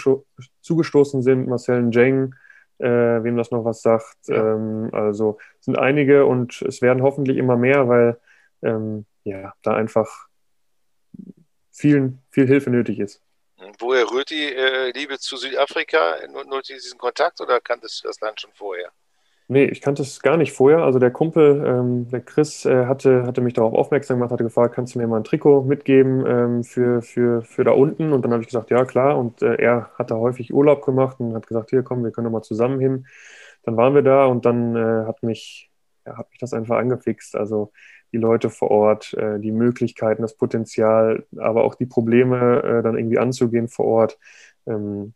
[0.61, 1.47] zugestoßen sind.
[1.47, 2.33] Marcel Njeng,
[2.79, 4.17] äh, wem das noch was sagt.
[4.29, 8.17] Ähm, also sind einige und es werden hoffentlich immer mehr, weil
[8.63, 10.27] ähm, ja, da einfach
[11.71, 13.21] vielen, viel Hilfe nötig ist.
[13.79, 16.17] Woher rührt die äh, Liebe zu Südafrika?
[16.31, 18.91] Nur, nur diesen Kontakt oder kanntest du das Land schon vorher?
[19.49, 20.79] Nee, ich kannte es gar nicht vorher.
[20.83, 24.75] Also der Kumpel, ähm, der Chris, äh, hatte, hatte mich darauf aufmerksam gemacht, hatte gefragt,
[24.75, 28.11] kannst du mir mal ein Trikot mitgeben ähm, für, für, für da unten?
[28.11, 29.17] Und dann habe ich gesagt, ja klar.
[29.17, 32.25] Und äh, er hat da häufig Urlaub gemacht und hat gesagt, hier komm, wir können
[32.25, 33.07] doch mal zusammen hin.
[33.63, 35.66] Dann waren wir da und dann äh, hat mich,
[36.07, 37.35] ja, hat mich das einfach angefixt.
[37.35, 37.71] Also
[38.11, 42.97] die Leute vor Ort, äh, die Möglichkeiten, das Potenzial, aber auch die Probleme äh, dann
[42.97, 44.17] irgendwie anzugehen vor Ort.
[44.65, 45.13] Ähm,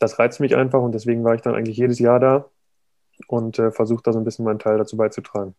[0.00, 2.46] das reizt mich einfach und deswegen war ich dann eigentlich jedes Jahr da
[3.28, 5.54] und äh, versuche da so ein bisschen meinen Teil dazu beizutragen.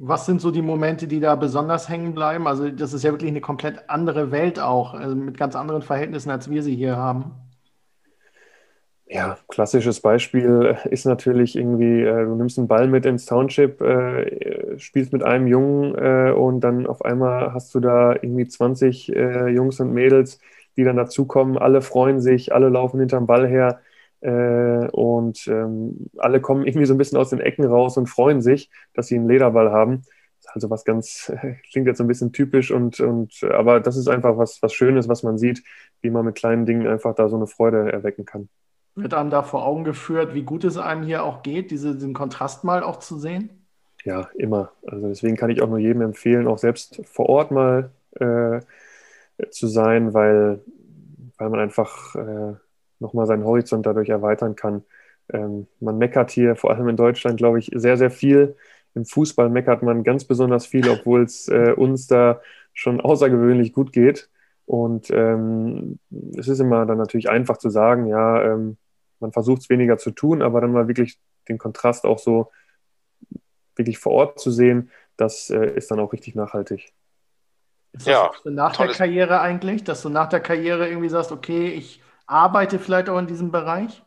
[0.00, 2.46] Was sind so die Momente, die da besonders hängen bleiben?
[2.46, 6.30] Also das ist ja wirklich eine komplett andere Welt auch, also mit ganz anderen Verhältnissen,
[6.30, 7.32] als wir sie hier haben.
[9.10, 14.78] Ja, klassisches Beispiel ist natürlich irgendwie, äh, du nimmst einen Ball mit ins Township, äh,
[14.78, 19.48] spielst mit einem Jungen äh, und dann auf einmal hast du da irgendwie 20 äh,
[19.48, 20.40] Jungs und Mädels,
[20.76, 21.56] die dann dazukommen.
[21.56, 23.80] Alle freuen sich, alle laufen hinterm Ball her
[24.20, 28.42] äh, und ähm, alle kommen irgendwie so ein bisschen aus den Ecken raus und freuen
[28.42, 30.02] sich, dass sie einen Lederball haben.
[30.42, 31.32] Das ist also was ganz,
[31.72, 35.22] klingt jetzt ein bisschen typisch und, und aber das ist einfach was, was Schönes, was
[35.22, 35.62] man sieht,
[36.02, 38.50] wie man mit kleinen Dingen einfach da so eine Freude erwecken kann
[39.02, 42.14] wird einem da vor Augen geführt, wie gut es einem hier auch geht, diese, diesen
[42.14, 43.50] Kontrast mal auch zu sehen?
[44.04, 44.72] Ja, immer.
[44.86, 48.60] Also deswegen kann ich auch nur jedem empfehlen, auch selbst vor Ort mal äh,
[49.50, 50.60] zu sein, weil,
[51.36, 52.54] weil man einfach äh,
[53.00, 54.84] nochmal seinen Horizont dadurch erweitern kann.
[55.32, 58.56] Ähm, man meckert hier, vor allem in Deutschland, glaube ich, sehr, sehr viel.
[58.94, 62.40] Im Fußball meckert man ganz besonders viel, obwohl es äh, uns da
[62.72, 64.28] schon außergewöhnlich gut geht.
[64.66, 65.98] Und ähm,
[66.36, 68.76] es ist immer dann natürlich einfach zu sagen, ja, ähm,
[69.20, 72.50] man versucht es weniger zu tun, aber dann mal wirklich den Kontrast auch so
[73.76, 76.92] wirklich vor Ort zu sehen, das äh, ist dann auch richtig nachhaltig.
[77.92, 81.68] Ist das ja, nach der Karriere eigentlich, dass du nach der Karriere irgendwie sagst, okay,
[81.68, 84.02] ich arbeite vielleicht auch in diesem Bereich?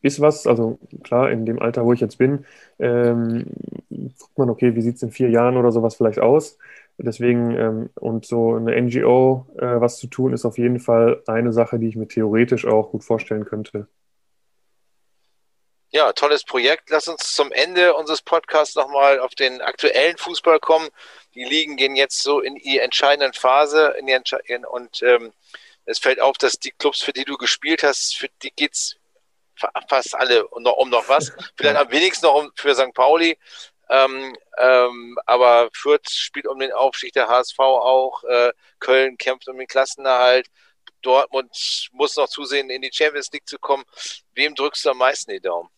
[0.00, 2.44] Ist was, also klar, in dem Alter, wo ich jetzt bin,
[2.78, 3.46] ähm,
[3.90, 6.58] guckt man, okay, wie sieht es in vier Jahren oder sowas vielleicht aus?
[6.98, 11.52] Deswegen, ähm, und so eine NGO äh, was zu tun, ist auf jeden Fall eine
[11.52, 13.88] Sache, die ich mir theoretisch auch gut vorstellen könnte.
[15.90, 16.90] Ja, tolles Projekt.
[16.90, 20.90] Lass uns zum Ende unseres Podcasts nochmal auf den aktuellen Fußball kommen.
[21.34, 25.32] Die Ligen gehen jetzt so in die entscheidenden Phase in die Entsche in, und ähm,
[25.86, 28.96] es fällt auf, dass die Clubs, für die du gespielt hast, für die geht es
[29.88, 31.32] fast alle um noch, um noch was.
[31.56, 32.92] Vielleicht am wenigsten noch um, für St.
[32.92, 33.38] Pauli.
[33.88, 38.22] Ähm, ähm, aber Fürth spielt um den Aufstieg, der HSV auch.
[38.24, 40.48] Äh, Köln kämpft um den Klassenerhalt.
[41.00, 43.84] Dortmund muss noch zusehen, in die Champions League zu kommen.
[44.34, 45.70] Wem drückst du am meisten die Daumen?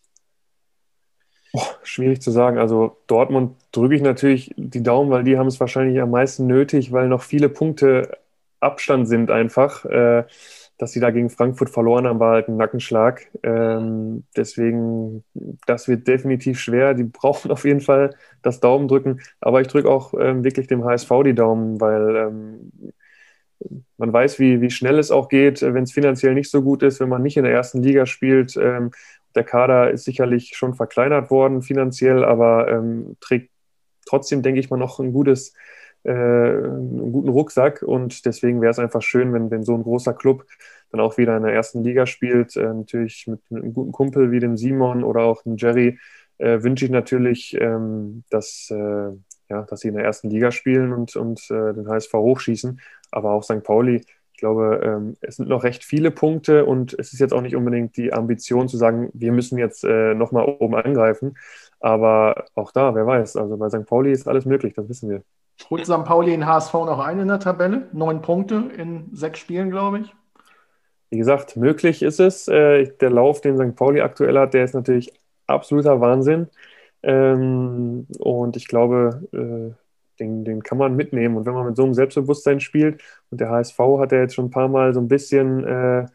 [1.52, 2.58] Oh, schwierig zu sagen.
[2.58, 6.92] Also Dortmund drücke ich natürlich die Daumen, weil die haben es wahrscheinlich am meisten nötig,
[6.92, 8.18] weil noch viele Punkte
[8.60, 9.84] Abstand sind einfach.
[9.84, 10.24] Äh,
[10.80, 13.26] dass sie da gegen Frankfurt verloren haben, war halt ein Nackenschlag.
[13.42, 15.24] Ähm, deswegen,
[15.66, 16.94] das wird definitiv schwer.
[16.94, 19.20] Die brauchen auf jeden Fall das Daumen drücken.
[19.40, 22.72] Aber ich drücke auch ähm, wirklich dem HSV die Daumen, weil ähm,
[23.98, 26.98] man weiß, wie, wie schnell es auch geht, wenn es finanziell nicht so gut ist,
[27.00, 28.56] wenn man nicht in der ersten Liga spielt.
[29.34, 33.50] Der Kader ist sicherlich schon verkleinert worden finanziell, aber ähm, trägt
[34.06, 35.54] trotzdem, denke ich mal, noch ein gutes,
[36.02, 37.82] äh, einen guten Rucksack.
[37.82, 40.44] Und deswegen wäre es einfach schön, wenn, wenn so ein großer Club
[40.90, 42.56] dann auch wieder in der ersten Liga spielt.
[42.56, 45.98] Äh, natürlich mit, mit, einem guten Kumpel wie dem Simon oder auch dem Jerry
[46.38, 49.10] äh, wünsche ich natürlich, ähm, dass, äh,
[49.48, 52.80] ja, dass sie in der ersten Liga spielen und, und äh, den HSV hochschießen.
[53.12, 53.62] Aber auch St.
[53.62, 54.04] Pauli
[54.40, 57.96] glaube, ähm, es sind noch recht viele Punkte und es ist jetzt auch nicht unbedingt
[57.96, 61.36] die Ambition zu sagen, wir müssen jetzt äh, nochmal oben angreifen.
[61.80, 63.86] Aber auch da, wer weiß, also bei St.
[63.86, 65.22] Pauli ist alles möglich, das wissen wir.
[65.70, 66.04] Holt St.
[66.04, 67.88] Pauli in HSV noch ein in der Tabelle?
[67.92, 70.14] Neun Punkte in sechs Spielen, glaube ich.
[71.10, 72.48] wie gesagt, möglich ist es.
[72.48, 73.76] Äh, der Lauf, den St.
[73.76, 75.12] Pauli aktuell hat, der ist natürlich
[75.46, 76.48] absoluter Wahnsinn.
[77.02, 79.74] Ähm, und ich glaube, äh,
[80.20, 81.36] den, den kann man mitnehmen.
[81.36, 84.46] Und wenn man mit so einem Selbstbewusstsein spielt, und der HSV hat ja jetzt schon
[84.46, 86.06] ein paar Mal so ein bisschen äh,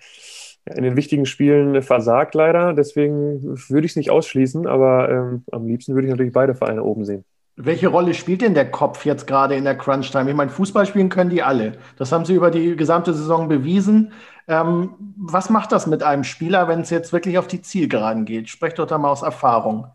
[0.74, 2.74] in den wichtigen Spielen versagt leider.
[2.74, 6.84] Deswegen würde ich es nicht ausschließen, aber ähm, am liebsten würde ich natürlich beide Vereine
[6.84, 7.24] oben sehen.
[7.58, 10.30] Welche Rolle spielt denn der Kopf jetzt gerade in der Crunch-Time?
[10.30, 11.74] Ich meine, Fußball spielen können die alle.
[11.98, 14.12] Das haben sie über die gesamte Saison bewiesen.
[14.48, 18.50] Ähm, was macht das mit einem Spieler, wenn es jetzt wirklich auf die Zielgeraden geht?
[18.50, 19.88] Sprecht doch da mal aus Erfahrung.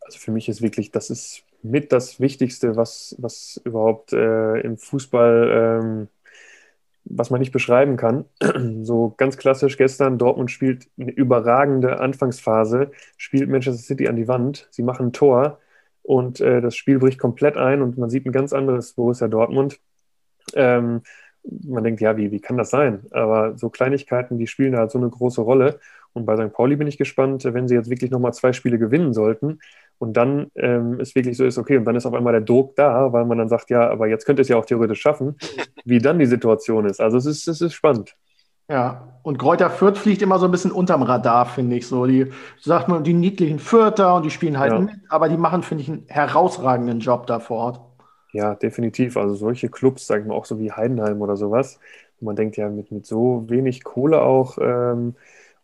[0.00, 4.76] Also für mich ist wirklich, das ist mit das Wichtigste, was, was überhaupt äh, im
[4.76, 6.08] Fußball, ähm,
[7.04, 8.26] was man nicht beschreiben kann.
[8.82, 14.68] so ganz klassisch gestern, Dortmund spielt eine überragende Anfangsphase, spielt Manchester City an die Wand,
[14.70, 15.58] sie machen ein Tor
[16.02, 19.80] und äh, das Spiel bricht komplett ein und man sieht ein ganz anderes Borussia Dortmund.
[20.54, 21.02] Ähm,
[21.44, 23.06] man denkt, ja, wie, wie kann das sein?
[23.10, 25.80] Aber so Kleinigkeiten, die spielen da halt so eine große Rolle.
[26.14, 26.52] Und bei St.
[26.52, 29.58] Pauli bin ich gespannt, wenn sie jetzt wirklich nochmal zwei Spiele gewinnen sollten
[29.98, 32.76] und dann ähm, es wirklich so ist, okay, und dann ist auf einmal der Druck
[32.76, 35.36] da, weil man dann sagt, ja, aber jetzt könnte es ja auch theoretisch schaffen,
[35.84, 37.00] wie dann die Situation ist.
[37.00, 38.16] Also es ist, es ist spannend.
[38.68, 42.06] Ja, und Kräuter Fürth fliegt immer so ein bisschen unterm Radar, finde ich so.
[42.06, 44.78] Die, sagt man, die niedlichen Fürther und die spielen halt ja.
[44.78, 47.80] mit, aber die machen, finde ich, einen herausragenden Job da vor Ort.
[48.32, 49.16] Ja, definitiv.
[49.16, 51.78] Also solche Clubs, sag ich mal, auch so wie Heidenheim oder sowas,
[52.20, 55.14] wo man denkt, ja, mit, mit so wenig Kohle auch ähm,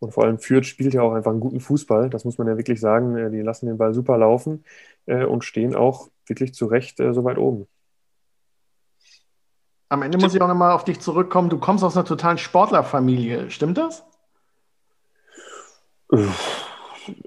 [0.01, 2.57] und vor allem Fürth spielt ja auch einfach einen guten Fußball, das muss man ja
[2.57, 3.17] wirklich sagen.
[3.17, 4.65] Äh, die lassen den Ball super laufen
[5.07, 7.67] äh, und stehen auch wirklich zu Recht äh, so weit oben.
[9.91, 11.51] Am Ende muss ich auch nochmal auf dich zurückkommen.
[11.51, 14.05] Du kommst aus einer totalen Sportlerfamilie, stimmt das?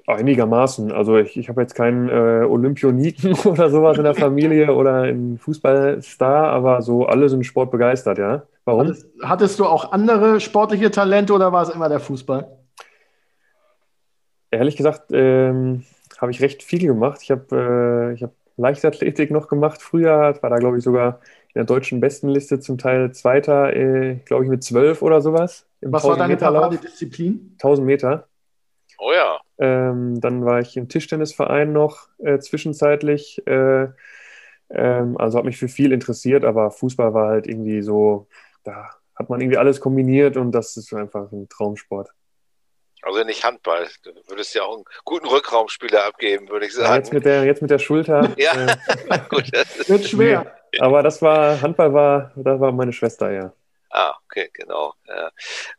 [0.07, 0.91] Einigermaßen.
[0.91, 5.37] Also ich, ich habe jetzt keinen äh, Olympioniken oder sowas in der Familie oder einen
[5.37, 8.43] Fußballstar, aber so alle sind sportbegeistert, ja.
[8.65, 8.87] Warum?
[8.87, 12.62] Hattest, hattest, du auch andere sportliche Talente oder war es immer der Fußball?
[14.53, 15.83] Ehrlich gesagt ähm,
[16.19, 17.19] habe ich recht viel gemacht.
[17.23, 21.63] Ich habe äh, hab Leichtathletik noch gemacht früher, war da glaube ich sogar in der
[21.63, 25.65] deutschen Bestenliste zum Teil Zweiter, äh, glaube ich mit zwölf oder sowas.
[25.81, 27.51] Was war deine Paradedisziplin?
[27.53, 28.27] 1000 Meter.
[28.99, 29.39] Oh ja.
[29.57, 33.41] Ähm, dann war ich im Tischtennisverein noch äh, zwischenzeitlich.
[33.47, 33.87] Äh,
[34.69, 38.27] ähm, also habe mich für viel interessiert, aber Fußball war halt irgendwie so,
[38.63, 42.09] da hat man irgendwie alles kombiniert und das ist einfach ein Traumsport.
[43.03, 43.87] Also nicht Handball.
[44.03, 46.89] Du würdest ja auch einen guten Rückraumspieler abgeben, würde ich sagen.
[46.89, 48.33] Ja, jetzt, mit der, jetzt mit der Schulter.
[48.37, 49.45] ja, äh, gut.
[49.53, 50.55] Das wird schwer.
[50.79, 53.53] Aber das war, Handball war, das war meine Schwester, ja.
[53.95, 54.93] Ah, okay, genau.
[55.07, 55.29] Ja.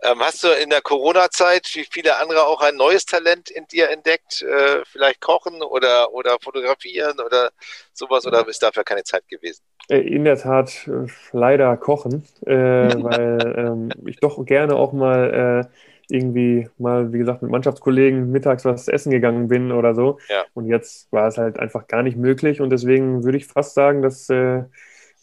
[0.03, 3.91] Ähm, hast du in der Corona-Zeit, wie viele andere, auch ein neues Talent in dir
[3.91, 4.41] entdeckt?
[4.43, 7.51] Äh, vielleicht kochen oder, oder fotografieren oder
[7.93, 8.25] sowas?
[8.25, 9.64] Oder ist dafür keine Zeit gewesen?
[9.89, 15.66] Äh, in der Tat äh, leider kochen, äh, weil ähm, ich doch gerne auch mal
[15.66, 20.18] äh, irgendwie mal, wie gesagt, mit Mannschaftskollegen mittags was essen gegangen bin oder so.
[20.28, 20.44] Ja.
[20.55, 22.61] Und jetzt war es halt einfach gar nicht möglich.
[22.61, 24.64] Und deswegen würde ich fast sagen, dass äh,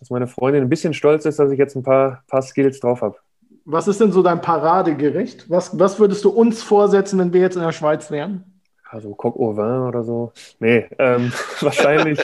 [0.02, 3.02] dass meine Freundin ein bisschen stolz ist, dass ich jetzt ein paar, paar Skills drauf
[3.02, 3.18] habe.
[3.66, 5.48] Was ist denn so dein Paradegericht?
[5.48, 8.44] Was, was würdest du uns vorsetzen, wenn wir jetzt in der Schweiz wären?
[8.90, 10.34] Also Coq au vin oder so.
[10.60, 12.20] Nee, ähm, wahrscheinlich,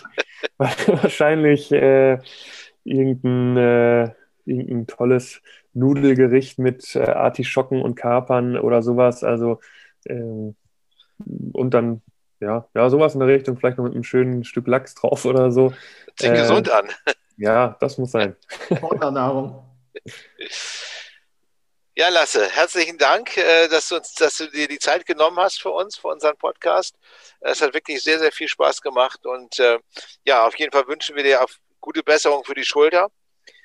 [0.58, 2.18] wahrscheinlich äh,
[2.84, 4.10] irgendein, äh,
[4.46, 5.42] irgendein tolles
[5.78, 9.24] Nudelgericht mit äh, Artischocken und Kapern oder sowas.
[9.24, 9.60] Also
[10.08, 10.56] ähm,
[11.54, 12.02] und dann
[12.40, 15.52] ja, ja, sowas in der Richtung, vielleicht noch mit einem schönen Stück Lachs drauf oder
[15.52, 15.74] so.
[16.20, 16.88] Sieht äh, gesund an.
[17.38, 18.36] Ja, das muss sein.
[19.00, 19.64] Nahrung.
[21.96, 25.60] Ja, Lasse, herzlichen Dank, äh, dass du, uns, dass du dir die Zeit genommen hast
[25.60, 26.96] für uns, für unseren Podcast.
[27.40, 29.80] Es hat wirklich sehr, sehr viel Spaß gemacht und äh,
[30.24, 33.10] ja, auf jeden Fall wünschen wir dir auf gute Besserung für die Schulter.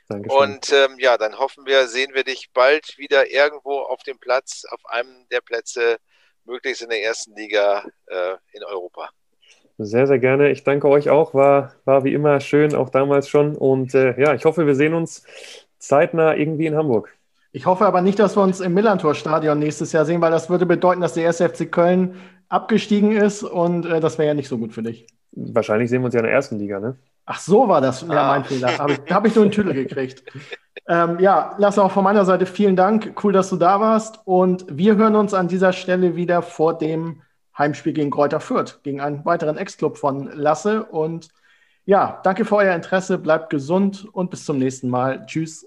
[0.09, 0.38] Dankeschön.
[0.38, 4.64] Und ähm, ja, dann hoffen wir, sehen wir dich bald wieder irgendwo auf dem Platz,
[4.70, 5.98] auf einem der Plätze,
[6.44, 9.11] möglichst in der ersten Liga äh, in Europa.
[9.78, 10.50] Sehr, sehr gerne.
[10.50, 11.34] Ich danke euch auch.
[11.34, 13.57] War, war wie immer schön, auch damals schon.
[13.57, 15.24] Und äh, ja, ich hoffe, wir sehen uns
[15.78, 17.16] zeitnah irgendwie in Hamburg.
[17.53, 20.66] Ich hoffe aber nicht, dass wir uns im Millantor-Stadion nächstes Jahr sehen, weil das würde
[20.66, 22.16] bedeuten, dass der SFC Köln
[22.48, 25.07] abgestiegen ist und äh, das wäre ja nicht so gut für dich.
[25.33, 26.97] Wahrscheinlich sehen wir uns ja in der ersten Liga, ne?
[27.24, 28.03] Ach, so war das.
[28.03, 28.45] Ja, mein ah.
[28.45, 28.78] Fehler.
[28.78, 30.24] Habe ich, hab ich nur einen Tüdel gekriegt.
[30.89, 33.14] ähm, ja, Lasse, auch von meiner Seite vielen Dank.
[33.22, 34.20] Cool, dass du da warst.
[34.24, 37.22] Und wir hören uns an dieser Stelle wieder vor dem
[37.57, 40.85] Heimspiel gegen Kräuter Fürth, gegen einen weiteren Ex-Club von Lasse.
[40.85, 41.28] Und
[41.85, 45.24] ja, danke für euer Interesse, bleibt gesund und bis zum nächsten Mal.
[45.26, 45.66] Tschüss.